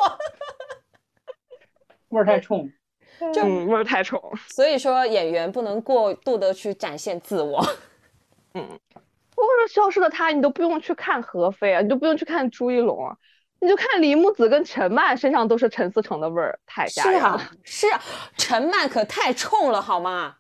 [2.09, 2.71] 味儿太冲。
[3.33, 4.21] 就嗯，味儿太冲。
[4.47, 7.61] 所以说演员不能过度的去展现自我。
[8.51, 13.15] 或者消失的他，你都不用去看何非啊，你都不用去看朱一龙啊，
[13.61, 17.27] 你就看李木子跟陈曼身上都是陈思诚的味儿，太吓是人了。
[17.29, 18.01] 啊，是啊，
[18.35, 20.35] 陈曼可太冲了，好吗？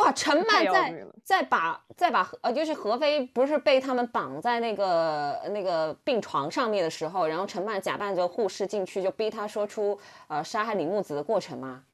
[0.00, 9.98] 哇，陈曼在在把在把呃，就是何非不是被他们绑在那个那个病床上面的时候，然后陈曼假扮着护士进去，就逼他说出
[10.28, 11.84] 呃杀害李木子的过程吗？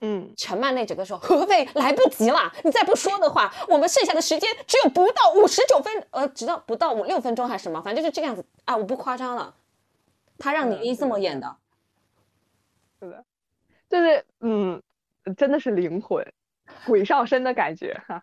[0.00, 9.54] 嗯，陈曼那整个说何非来不及了，你再不说的话，我们剩下的时间只有不到五十九分，呃，直到不到五六分钟还是什么，反正就是这个样子啊，我不夸张了。
[10.38, 11.56] 他让倪妮这么演的，
[13.00, 13.24] 是的，
[13.88, 14.80] 就是嗯，
[15.36, 16.24] 真的是灵魂
[16.86, 18.22] 鬼上身的感觉哈。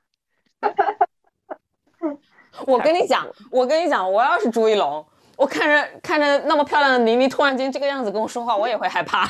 [2.66, 9.28] 我跟你讲，我跟你讲，我要是朱一龙，我看着看着那么漂亮的倪妮突然间这个样子跟我说话，我也会害怕。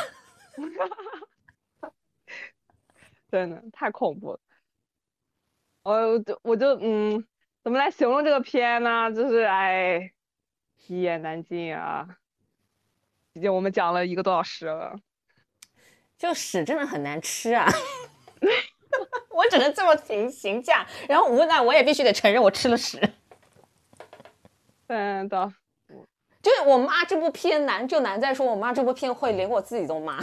[3.32, 4.40] 真的太恐怖了。
[5.84, 7.26] 呃，我就我就嗯，
[7.64, 9.12] 怎么来形容这个片呢？
[9.12, 10.12] 就是哎，
[10.88, 12.08] 一言难尽啊。
[13.34, 14.96] 毕竟我们讲了一个多小时了。
[16.18, 17.68] 就屎真的很难吃啊！
[19.30, 23.00] 我只能这么评评价，然后无奈我也必须得承认我吃了屎。
[24.88, 25.54] 真的，
[26.42, 30.20] 就是我妈这部片难就难在说，我妈这部片会连我自己都骂。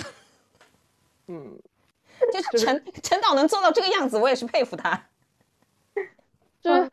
[1.27, 1.59] 嗯，
[2.33, 5.07] 就是陈陈导能做到这个样子，我也是佩服他。
[6.63, 6.91] 就是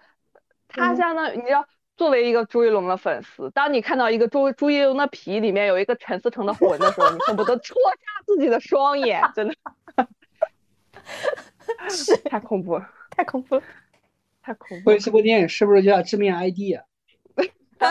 [0.67, 1.63] 他相当于你知道，
[1.95, 9.55] 作为一个朱一龙的粉丝，当你看到一个朱朱一龙的皮里面有一个陈思诚的魂的时候，你恨不得戳瞎自己的双眼，真的，
[11.87, 13.61] 是 太恐怖了，太恐怖了。
[14.41, 14.99] 太恐怖了所以。
[14.99, 16.83] 这部电影是不是就叫致命 ID 啊？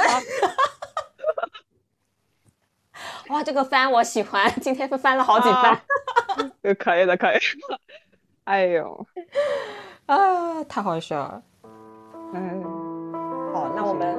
[3.29, 5.81] 哇，这个番我喜欢，今天翻了好几番
[6.63, 7.41] 呃 可以的，可以的。
[8.45, 9.07] 哎呦，
[10.07, 11.43] 啊，太好笑了。
[12.35, 12.63] 嗯，
[13.53, 14.17] 好，那我们